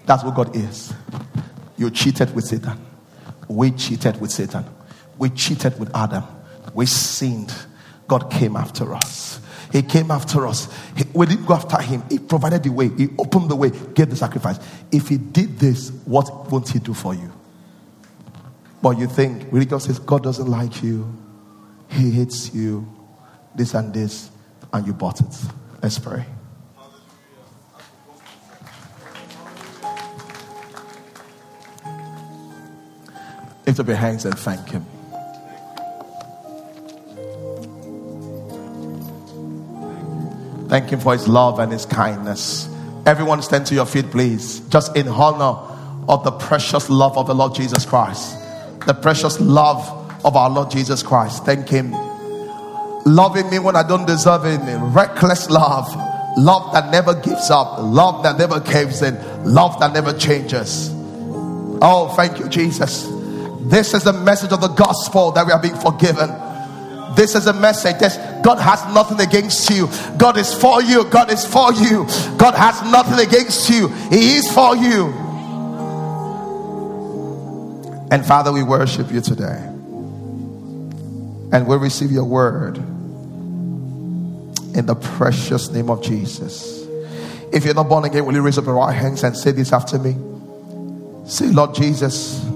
[0.05, 0.93] That's what God is.
[1.77, 2.86] You cheated with Satan.
[3.47, 4.65] We cheated with Satan.
[5.17, 6.23] We cheated with Adam.
[6.73, 7.53] We sinned.
[8.07, 9.39] God came after us.
[9.71, 10.73] He came after us.
[10.95, 12.03] He, we didn't go after him.
[12.09, 12.89] He provided the way.
[12.89, 14.59] He opened the way, gave the sacrifice.
[14.91, 17.31] If he did this, what won't he do for you?
[18.81, 21.13] But you think religion says God doesn't like you,
[21.89, 22.87] He hates you,
[23.55, 24.29] this and this,
[24.71, 25.35] and you bought it.
[25.81, 26.25] Let's pray.
[33.77, 34.83] Lift up your hands and thank Him.
[40.67, 42.67] Thank Him for His love and His kindness.
[43.05, 44.61] Everyone, stand to your feet, please.
[44.69, 45.59] Just in honor
[46.09, 48.39] of the precious love of the Lord Jesus Christ,
[48.87, 49.87] the precious love
[50.25, 51.45] of our Lord Jesus Christ.
[51.45, 51.91] Thank Him.
[53.05, 54.59] Loving me when I don't deserve it,
[54.91, 55.85] reckless love,
[56.35, 59.13] love that never gives up, love that never caves in,
[59.45, 60.89] love that never changes.
[61.79, 63.16] Oh, thank you, Jesus.
[63.59, 66.29] This is the message of the gospel that we are being forgiven.
[67.15, 69.89] This is a message that God has nothing against you.
[70.17, 71.03] God is for you.
[71.05, 72.05] God is for you.
[72.37, 73.87] God has nothing against you.
[74.09, 75.07] He is for you.
[78.09, 79.63] And Father, we worship you today.
[81.51, 82.77] And we receive your word
[84.75, 86.85] in the precious name of Jesus.
[87.51, 89.73] If you're not born again, will you raise up your right hands and say this
[89.73, 90.15] after me?
[91.27, 92.46] Say, Lord Jesus,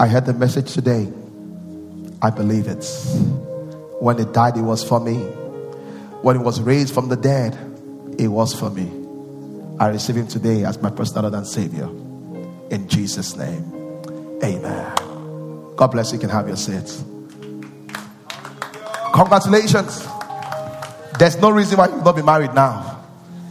[0.00, 1.12] I heard the message today.
[2.22, 2.82] I believe it.
[4.00, 5.18] When it died, it was for me.
[6.22, 7.52] When it was raised from the dead,
[8.18, 8.90] it was for me.
[9.78, 11.84] I receive him today as my personal Lord and Savior.
[12.70, 13.62] In Jesus' name.
[14.42, 15.76] Amen.
[15.76, 16.16] God bless you.
[16.16, 17.04] You can have your seats.
[19.12, 20.08] Congratulations.
[21.18, 23.04] There's no reason why you will not be married now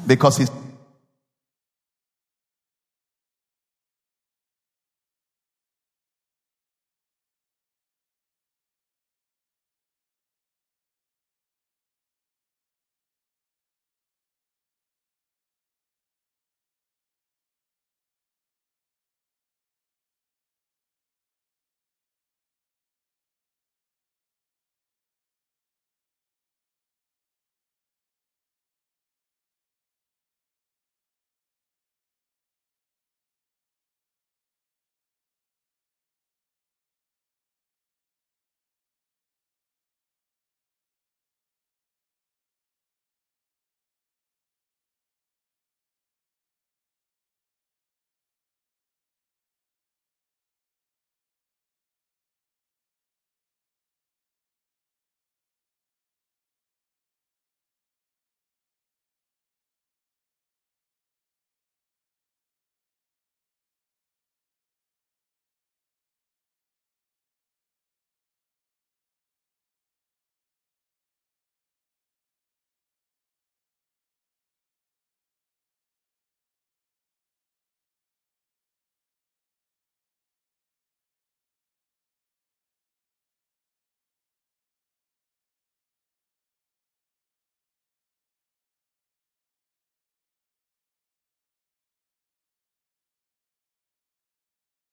[0.07, 0.49] because he's